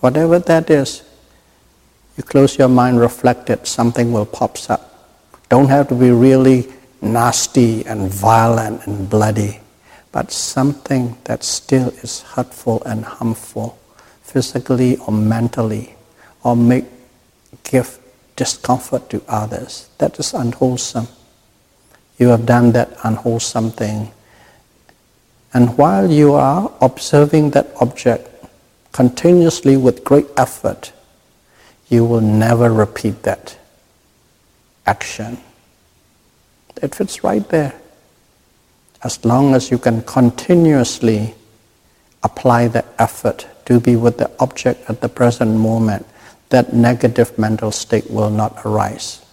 Whatever 0.01 0.39
that 0.39 0.69
is, 0.69 1.03
you 2.17 2.23
close 2.23 2.57
your 2.57 2.67
mind, 2.67 2.99
reflect 2.99 3.49
it, 3.49 3.65
something 3.67 4.11
will 4.11 4.25
pop 4.25 4.57
up. 4.69 5.11
Don't 5.49 5.69
have 5.69 5.87
to 5.89 5.95
be 5.95 6.11
really 6.11 6.71
nasty 7.01 7.85
and 7.85 8.11
violent 8.11 8.85
and 8.87 9.09
bloody, 9.09 9.59
but 10.15 10.31
something 10.31 11.17
that 11.25 11.43
still 11.43 11.89
is 12.01 12.21
hurtful 12.21 12.81
and 12.85 13.03
harmful, 13.03 13.77
physically 14.21 14.95
or 14.95 15.11
mentally, 15.11 15.93
or 16.41 16.55
make 16.55 16.85
give 17.65 17.99
discomfort 18.37 19.09
to 19.09 19.21
others. 19.27 19.89
That 19.97 20.17
is 20.17 20.33
unwholesome. 20.33 21.09
You 22.17 22.29
have 22.29 22.45
done 22.45 22.71
that 22.71 22.95
unwholesome 23.03 23.71
thing. 23.71 24.13
And 25.53 25.77
while 25.77 26.09
you 26.09 26.31
are 26.35 26.71
observing 26.79 27.49
that 27.51 27.67
object 27.81 28.29
continuously 28.93 29.75
with 29.75 30.05
great 30.05 30.27
effort, 30.37 30.93
you 31.89 32.05
will 32.05 32.21
never 32.21 32.71
repeat 32.71 33.23
that 33.23 33.57
action. 34.85 35.39
It 36.81 36.95
fits 36.95 37.21
right 37.21 37.45
there. 37.49 37.73
As 39.05 39.23
long 39.23 39.53
as 39.53 39.69
you 39.69 39.77
can 39.77 40.01
continuously 40.01 41.35
apply 42.23 42.67
the 42.69 42.83
effort 42.97 43.45
to 43.65 43.79
be 43.79 43.95
with 43.95 44.17
the 44.17 44.31
object 44.39 44.89
at 44.89 44.99
the 45.01 45.09
present 45.09 45.59
moment, 45.59 46.07
that 46.49 46.73
negative 46.73 47.37
mental 47.37 47.71
state 47.71 48.09
will 48.09 48.31
not 48.31 48.65
arise. 48.65 49.23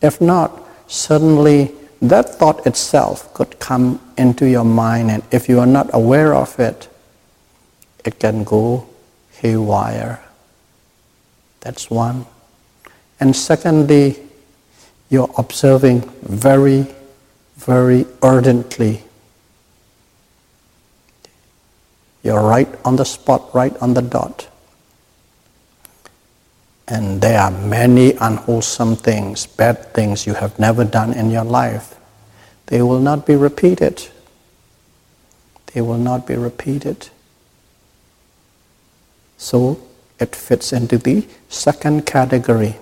If 0.00 0.20
not, 0.20 0.62
suddenly 0.86 1.72
that 2.02 2.28
thought 2.38 2.64
itself 2.68 3.34
could 3.34 3.58
come 3.58 3.98
into 4.16 4.46
your 4.46 4.64
mind, 4.64 5.10
and 5.10 5.24
if 5.32 5.48
you 5.48 5.58
are 5.58 5.66
not 5.66 5.90
aware 5.92 6.32
of 6.32 6.60
it, 6.60 6.88
it 8.04 8.20
can 8.20 8.44
go 8.44 8.86
haywire. 9.32 10.22
That's 11.62 11.90
one. 11.90 12.26
And 13.18 13.34
secondly, 13.34 14.20
you're 15.10 15.34
observing 15.36 16.02
very, 16.22 16.86
very 17.56 18.06
ardently. 18.22 19.02
You're 22.22 22.42
right 22.42 22.68
on 22.84 22.96
the 22.96 23.04
spot, 23.04 23.54
right 23.54 23.76
on 23.78 23.94
the 23.94 24.02
dot. 24.02 24.48
And 26.86 27.20
there 27.20 27.40
are 27.40 27.50
many 27.50 28.12
unwholesome 28.12 28.96
things, 28.96 29.46
bad 29.46 29.94
things 29.94 30.26
you 30.26 30.34
have 30.34 30.58
never 30.58 30.84
done 30.84 31.12
in 31.12 31.30
your 31.30 31.44
life. 31.44 31.94
They 32.66 32.82
will 32.82 33.00
not 33.00 33.26
be 33.26 33.36
repeated. 33.36 34.08
They 35.72 35.80
will 35.80 35.98
not 35.98 36.26
be 36.26 36.36
repeated. 36.36 37.08
So 39.36 39.80
it 40.20 40.36
fits 40.36 40.72
into 40.72 40.98
the 40.98 41.26
second 41.48 42.06
category. 42.06 42.76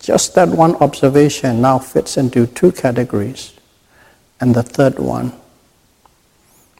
Just 0.00 0.34
that 0.34 0.48
one 0.48 0.76
observation 0.76 1.60
now 1.60 1.78
fits 1.78 2.16
into 2.16 2.46
two 2.46 2.72
categories. 2.72 3.52
And 4.40 4.54
the 4.54 4.62
third 4.62 4.98
one, 4.98 5.32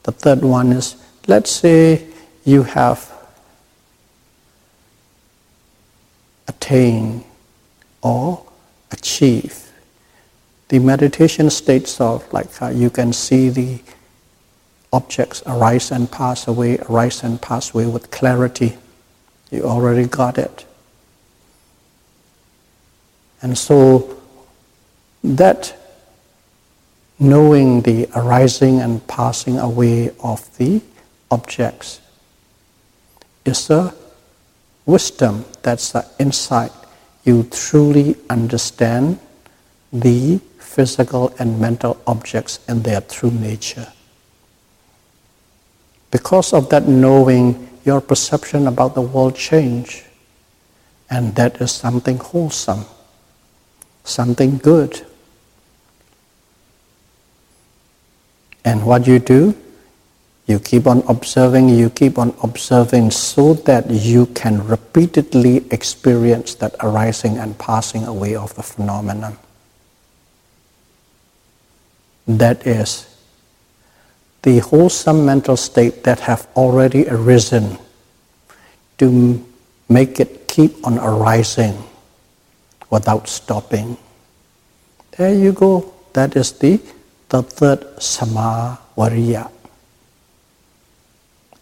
the 0.03 0.11
third 0.11 0.41
one 0.41 0.71
is 0.71 0.95
let's 1.27 1.51
say 1.51 2.07
you 2.45 2.63
have 2.63 3.11
attained 6.47 7.23
or 8.01 8.45
achieved 8.91 9.69
The 10.69 10.77
meditation 10.77 11.49
states 11.49 11.99
of 11.99 12.31
like 12.31 12.61
uh, 12.61 12.69
you 12.69 12.91
can 12.91 13.11
see 13.11 13.49
the 13.49 13.79
objects 14.93 15.41
arise 15.47 15.91
and 15.91 16.11
pass 16.11 16.47
away, 16.47 16.77
arise 16.77 17.23
and 17.23 17.41
pass 17.41 17.73
away 17.73 17.87
with 17.87 18.11
clarity. 18.11 18.77
You 19.49 19.63
already 19.63 20.05
got 20.05 20.37
it. 20.37 20.65
And 23.41 23.57
so 23.57 24.17
that 25.23 25.75
knowing 27.19 27.81
the 27.81 28.09
arising 28.15 28.79
and 28.79 29.05
passing 29.07 29.57
away 29.57 30.11
of 30.23 30.57
the 30.57 30.81
objects 31.31 32.01
is 33.45 33.69
a 33.69 33.93
wisdom, 34.85 35.45
that's 35.61 35.91
the 35.91 36.05
insight. 36.19 36.71
You 37.23 37.43
truly 37.43 38.15
understand 38.29 39.19
the 39.91 40.39
physical 40.57 41.33
and 41.39 41.59
mental 41.59 41.99
objects 42.07 42.59
in 42.67 42.83
their 42.83 43.01
true 43.01 43.31
nature. 43.31 43.91
Because 46.11 46.53
of 46.53 46.69
that 46.69 46.87
knowing, 46.87 47.69
your 47.85 48.01
perception 48.01 48.67
about 48.67 48.95
the 48.95 49.01
world 49.01 49.35
change. 49.35 50.03
And 51.09 51.35
that 51.35 51.59
is 51.61 51.71
something 51.71 52.17
wholesome, 52.17 52.85
something 54.03 54.57
good. 54.57 55.05
And 58.65 58.85
what 58.85 59.07
you 59.07 59.19
do, 59.19 59.55
you 60.45 60.59
keep 60.59 60.87
on 60.87 61.03
observing, 61.07 61.69
you 61.69 61.89
keep 61.89 62.17
on 62.17 62.33
observing 62.43 63.11
so 63.11 63.53
that 63.53 63.89
you 63.89 64.25
can 64.27 64.65
repeatedly 64.67 65.65
experience 65.71 66.55
that 66.55 66.75
arising 66.81 67.37
and 67.37 67.57
passing 67.57 68.03
away 68.05 68.35
of 68.35 68.53
the 68.55 68.63
phenomenon. 68.63 69.37
That 72.27 72.65
is 72.65 73.07
the 74.43 74.59
wholesome 74.59 75.25
mental 75.25 75.57
state 75.57 76.03
that 76.03 76.19
have 76.21 76.47
already 76.55 77.07
arisen 77.07 77.77
to 78.97 79.45
make 79.87 80.19
it 80.19 80.47
keep 80.47 80.85
on 80.85 80.99
arising 80.99 81.88
without 82.89 83.27
stopping. 83.27 83.97
There 85.17 85.33
you 85.33 85.51
go. 85.51 85.93
That 86.13 86.35
is 86.35 86.51
the, 86.53 86.79
the 87.29 87.43
third 87.43 87.81
samavariya. 87.97 89.51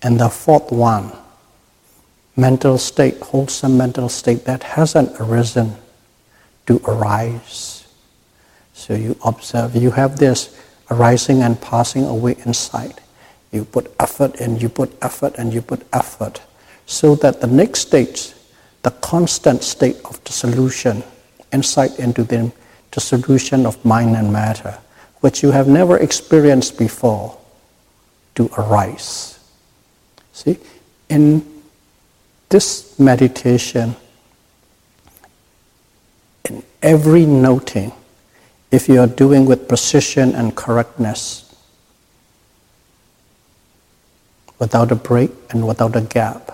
And 0.04 0.20
the 0.20 0.30
fourth 0.30 0.72
one, 0.72 1.12
mental 2.36 2.78
state, 2.78 3.20
wholesome 3.20 3.78
mental 3.78 4.10
state 4.10 4.46
that 4.46 4.64
hasn't 4.64 5.20
arisen 5.20 5.74
to 6.68 6.80
arise. 6.86 7.88
So 8.74 8.94
you 8.94 9.18
observe, 9.26 9.76
you 9.76 9.92
have 9.92 10.18
this 10.18 10.56
arising 10.92 11.42
and 11.42 11.60
passing 11.60 12.06
away 12.06 12.36
inside. 12.46 13.02
You 13.52 13.66
put 13.66 13.92
effort 14.00 14.40
and 14.40 14.62
you 14.62 14.70
put 14.70 14.96
effort 15.02 15.36
and 15.38 15.54
you 15.54 15.62
put 15.62 15.82
effort 15.94 16.42
so 16.86 17.16
that 17.16 17.42
the 17.42 17.48
next 17.48 17.82
stage, 17.82 18.34
the 18.84 18.92
constant 18.92 19.64
state 19.64 19.98
of 20.06 20.24
the 20.24 20.32
solution, 20.32 21.04
insight 21.52 22.00
into 22.00 22.24
the, 22.24 22.52
the 22.92 23.00
solution 23.00 23.66
of 23.66 23.84
mind 23.84 24.16
and 24.16 24.32
matter, 24.32 24.78
which 25.22 25.44
you 25.44 25.52
have 25.52 25.68
never 25.68 25.98
experienced 25.98 26.78
before, 26.78 27.38
to 28.36 28.50
arise. 28.58 29.40
See, 30.34 30.58
in 31.10 31.46
this 32.50 33.00
meditation, 33.00 33.96
in 36.48 36.64
every 36.82 37.26
noting, 37.26 37.92
if 38.72 38.88
you 38.88 39.00
are 39.00 39.08
doing 39.08 39.46
with 39.46 39.68
precision 39.68 40.36
and 40.36 40.56
correctness, 40.56 41.48
without 44.60 44.92
a 44.92 44.96
break 44.96 45.32
and 45.50 45.68
without 45.68 45.96
a 45.96 46.02
gap. 46.02 46.52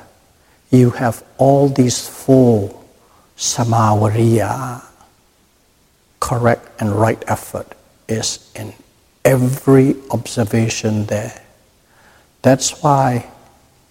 You 0.72 0.92
have 0.92 1.24
all 1.38 1.70
these 1.70 2.08
four 2.08 2.83
samavariya, 3.38 4.82
correct 6.20 6.70
and 6.80 6.92
right 6.92 7.24
effort 7.28 7.76
is 8.08 8.52
in 8.56 8.74
every 9.26 9.96
observation 10.12 11.06
there. 11.06 11.42
That's 12.42 12.84
why 12.84 13.28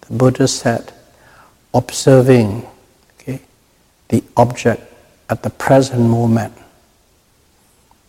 the 0.01 0.13
Buddha 0.13 0.47
said, 0.47 0.93
observing 1.73 2.67
okay, 3.19 3.41
the 4.09 4.23
object 4.37 4.81
at 5.29 5.43
the 5.43 5.49
present 5.49 6.01
moment 6.01 6.53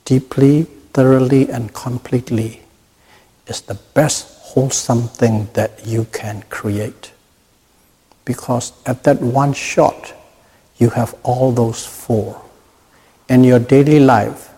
deeply, 0.04 0.64
thoroughly, 0.92 1.50
and 1.50 1.72
completely 1.72 2.62
is 3.46 3.62
the 3.62 3.78
best 3.94 4.28
wholesome 4.40 5.08
thing 5.08 5.48
that 5.54 5.86
you 5.86 6.04
can 6.12 6.42
create. 6.50 7.12
Because 8.24 8.72
at 8.86 9.04
that 9.04 9.20
one 9.20 9.52
shot, 9.52 10.12
you 10.78 10.90
have 10.90 11.14
all 11.22 11.52
those 11.52 11.86
four. 11.86 12.42
In 13.28 13.44
your 13.44 13.58
daily 13.58 14.00
life, 14.00 14.50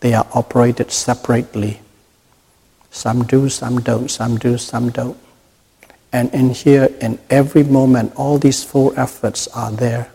they 0.00 0.14
are 0.14 0.26
operated 0.32 0.90
separately. 0.90 1.80
Some 2.90 3.24
do, 3.24 3.48
some 3.48 3.80
don't, 3.80 4.10
some 4.10 4.38
do, 4.38 4.58
some 4.58 4.90
don't. 4.90 5.18
And 6.12 6.32
in 6.34 6.50
here, 6.50 6.88
in 7.00 7.18
every 7.28 7.62
moment, 7.62 8.12
all 8.16 8.38
these 8.38 8.64
four 8.64 8.98
efforts 8.98 9.46
are 9.48 9.70
there. 9.70 10.10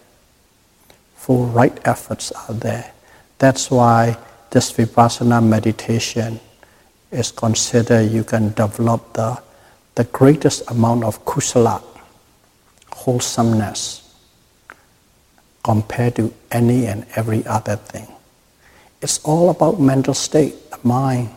Four 1.16 1.48
right 1.48 1.78
efforts 1.86 2.32
are 2.32 2.54
there. 2.54 2.92
That's 3.38 3.72
why 3.72 4.18
this 4.50 4.72
vipassana 4.74 5.46
meditation 5.46 6.40
is 7.12 7.32
considered 7.32 8.12
you 8.12 8.24
can 8.24 8.52
develop 8.54 9.14
the, 9.14 9.42
the 9.96 10.04
greatest 10.06 10.70
amount 10.70 11.04
of 11.04 11.24
kusala, 11.26 11.82
wholesomeness, 12.92 14.05
compared 15.66 16.16
to 16.16 16.32
any 16.52 16.86
and 16.86 17.08
every 17.16 17.44
other 17.48 17.76
thing. 17.76 18.08
It's 19.02 19.18
all 19.24 19.50
about 19.50 19.80
mental 19.82 20.14
state, 20.14 20.54
the 20.70 20.78
mind. 20.84 21.30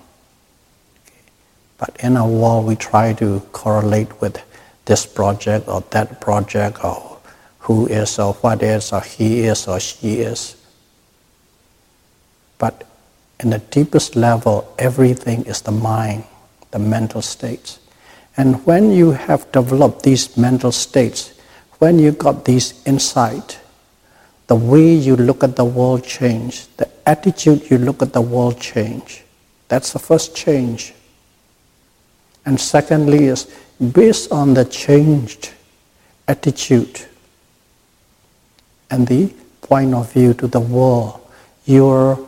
But 1.78 1.96
in 2.00 2.14
our 2.18 2.28
world, 2.28 2.66
we 2.66 2.76
try 2.76 3.14
to 3.14 3.40
correlate 3.52 4.20
with 4.20 4.36
this 4.84 5.06
project 5.06 5.66
or 5.66 5.80
that 5.92 6.20
project 6.20 6.84
or 6.84 7.16
who 7.60 7.86
is 7.86 8.18
or 8.18 8.34
what 8.34 8.62
is 8.62 8.92
or 8.92 9.00
he 9.00 9.44
is 9.44 9.66
or 9.66 9.80
she 9.80 10.20
is. 10.20 10.56
But 12.58 12.84
in 13.40 13.48
the 13.48 13.60
deepest 13.60 14.14
level, 14.14 14.74
everything 14.78 15.46
is 15.46 15.62
the 15.62 15.72
mind, 15.72 16.24
the 16.70 16.78
mental 16.78 17.22
states. 17.22 17.78
And 18.36 18.66
when 18.66 18.90
you 18.90 19.12
have 19.12 19.50
developed 19.52 20.02
these 20.02 20.36
mental 20.36 20.72
states, 20.72 21.32
when 21.78 21.98
you 21.98 22.12
got 22.12 22.44
these 22.44 22.74
insight, 22.84 23.58
the 24.48 24.56
way 24.56 24.92
you 24.94 25.14
look 25.14 25.44
at 25.44 25.56
the 25.56 25.64
world 25.64 26.02
change, 26.02 26.66
the 26.76 26.88
attitude 27.06 27.70
you 27.70 27.78
look 27.78 28.02
at 28.02 28.12
the 28.12 28.20
world 28.20 28.60
change. 28.60 29.22
That's 29.68 29.92
the 29.92 29.98
first 29.98 30.34
change. 30.34 30.94
And 32.44 32.58
secondly 32.58 33.26
is 33.26 33.46
based 33.92 34.32
on 34.32 34.54
the 34.54 34.64
changed 34.64 35.52
attitude 36.26 37.06
and 38.90 39.06
the 39.06 39.32
point 39.60 39.92
of 39.94 40.10
view 40.12 40.32
to 40.34 40.46
the 40.46 40.60
world, 40.60 41.20
your 41.66 42.18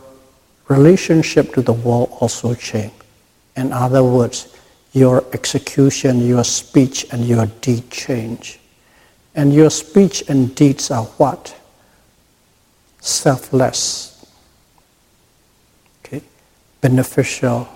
relationship 0.67 1.53
to 1.55 1.61
the 1.63 1.73
world 1.73 2.09
also 2.19 2.53
change. 2.53 2.93
In 3.55 3.73
other 3.73 4.03
words, 4.03 4.55
your 4.93 5.25
execution, 5.33 6.25
your 6.25 6.43
speech, 6.43 7.07
and 7.11 7.25
your 7.25 7.47
deed 7.61 7.89
change. 7.89 8.59
And 9.33 9.53
your 9.53 9.71
speech 9.71 10.23
and 10.29 10.53
deeds 10.53 10.91
are 10.91 11.05
what? 11.17 11.55
Selfless, 13.01 14.25
okay? 16.05 16.21
beneficial, 16.79 17.67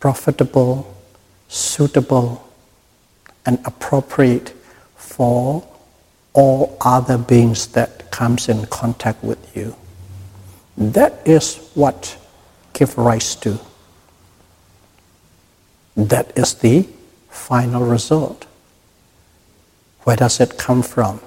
profitable, 0.00 0.96
suitable, 1.46 2.48
and 3.46 3.58
appropriate 3.64 4.54
for 4.96 5.62
all 6.32 6.76
other 6.80 7.18
beings 7.18 7.66
that 7.68 8.10
comes 8.10 8.48
in 8.48 8.64
contact 8.66 9.22
with 9.22 9.56
you. 9.56 9.76
That 10.76 11.20
is 11.26 11.70
what 11.74 12.16
give 12.72 12.96
rise 12.96 13.36
to. 13.36 13.60
That 15.96 16.36
is 16.38 16.54
the 16.54 16.88
final 17.28 17.82
result. 17.84 18.46
Where 20.04 20.16
does 20.16 20.40
it 20.40 20.56
come 20.56 20.82
from? 20.82 21.20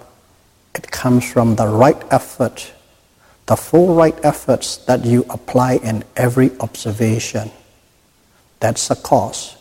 It 0.75 0.91
comes 0.91 1.31
from 1.31 1.55
the 1.55 1.67
right 1.67 1.97
effort, 2.11 2.73
the 3.45 3.55
full 3.55 3.95
right 3.95 4.17
efforts 4.23 4.77
that 4.85 5.05
you 5.05 5.25
apply 5.29 5.75
in 5.77 6.03
every 6.17 6.51
observation. 6.59 7.49
That's 8.59 8.89
the 8.89 8.95
cause. 8.95 9.55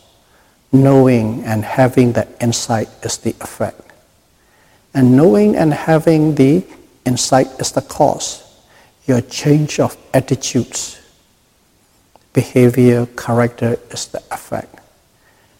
Knowing 0.73 1.43
and 1.45 1.63
having 1.63 2.11
the 2.11 2.27
insight 2.41 2.89
is 3.01 3.17
the 3.17 3.33
effect. 3.39 3.81
And 4.93 5.15
knowing 5.15 5.55
and 5.55 5.73
having 5.73 6.35
the 6.35 6.65
insight 7.05 7.47
is 7.59 7.71
the 7.71 7.81
cause 7.81 8.45
your 9.05 9.21
change 9.21 9.79
of 9.79 9.95
attitudes, 10.13 10.99
behavior, 12.33 13.05
character 13.05 13.77
is 13.91 14.07
the 14.07 14.21
effect. 14.31 14.79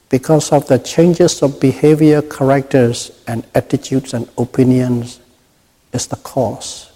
Because 0.10 0.51
of 0.51 0.68
the 0.68 0.80
changes 0.80 1.43
of 1.43 1.60
behavior, 1.60 2.22
characters, 2.24 3.12
and 3.28 3.45
attitudes 3.53 4.14
and 4.14 4.28
opinions 4.38 5.20
is 5.96 6.08
the 6.08 6.18
cause. 6.18 6.91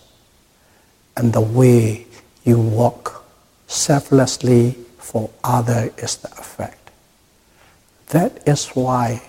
And 1.17 1.33
the 1.33 1.41
way 1.41 2.05
you 2.43 2.59
walk 2.59 3.25
selflessly 3.67 4.75
for 4.97 5.29
other 5.43 5.91
is 5.97 6.17
the 6.17 6.31
effect. 6.37 6.91
That 8.09 8.47
is 8.47 8.67
why 8.69 9.21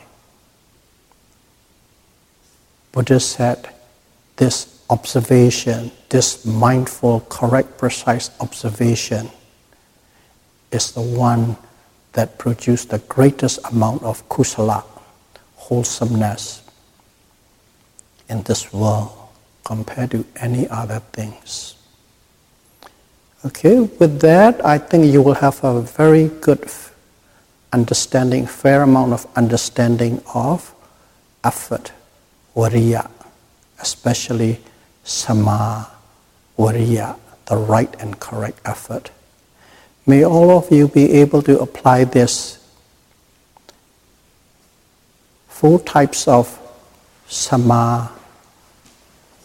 Buddha 2.92 3.20
said 3.20 3.68
this 4.36 4.82
observation, 4.90 5.92
this 6.08 6.44
mindful, 6.44 7.20
correct, 7.28 7.78
precise 7.78 8.30
observation, 8.40 9.30
is 10.72 10.92
the 10.92 11.02
one 11.02 11.56
that 12.12 12.38
produces 12.38 12.86
the 12.86 12.98
greatest 12.98 13.60
amount 13.70 14.02
of 14.02 14.28
kusala, 14.28 14.82
wholesomeness, 15.56 16.62
in 18.28 18.42
this 18.44 18.72
world 18.72 19.19
compared 19.70 20.10
to 20.10 20.26
any 20.34 20.66
other 20.68 20.98
things. 21.12 21.76
Okay, 23.46 23.78
with 23.78 24.18
that, 24.20 24.58
I 24.66 24.78
think 24.78 25.06
you 25.06 25.22
will 25.22 25.38
have 25.38 25.62
a 25.62 25.80
very 25.80 26.26
good 26.26 26.68
understanding, 27.72 28.48
fair 28.48 28.82
amount 28.82 29.12
of 29.12 29.28
understanding 29.36 30.20
of 30.34 30.74
effort, 31.44 31.92
wariya, 32.56 33.08
especially 33.78 34.58
sama, 35.04 35.88
wariya, 36.58 37.16
the 37.46 37.56
right 37.56 37.94
and 38.02 38.18
correct 38.18 38.58
effort. 38.64 39.12
May 40.04 40.24
all 40.24 40.50
of 40.50 40.72
you 40.72 40.88
be 40.88 41.12
able 41.22 41.42
to 41.42 41.60
apply 41.60 42.10
this 42.10 42.58
four 45.46 45.78
types 45.78 46.26
of 46.26 46.58
sama, 47.28 48.10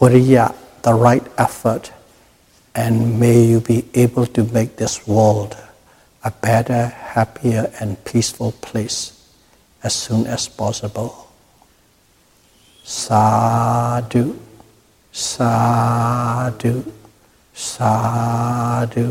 wariya, 0.00 0.54
the 0.82 0.94
right 0.94 1.26
effort, 1.38 1.92
and 2.74 3.18
may 3.18 3.42
you 3.42 3.60
be 3.60 3.88
able 3.94 4.26
to 4.26 4.44
make 4.44 4.76
this 4.76 5.06
world 5.06 5.56
a 6.24 6.30
better, 6.30 6.86
happier, 6.86 7.72
and 7.80 8.02
peaceful 8.04 8.52
place 8.52 9.12
as 9.82 9.94
soon 9.94 10.26
as 10.26 10.48
possible. 10.48 11.28
Sadhu. 12.84 14.46
Sadhu, 15.16 16.84
sadhu, 17.54 19.08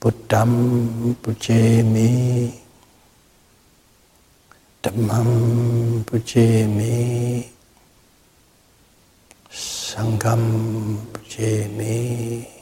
Buddham 0.00 1.14
pujemi, 1.20 2.50
Dhammam 4.82 6.04
pujemi, 6.08 7.50
Sangham 9.90 11.02
pujemi. 11.12 12.59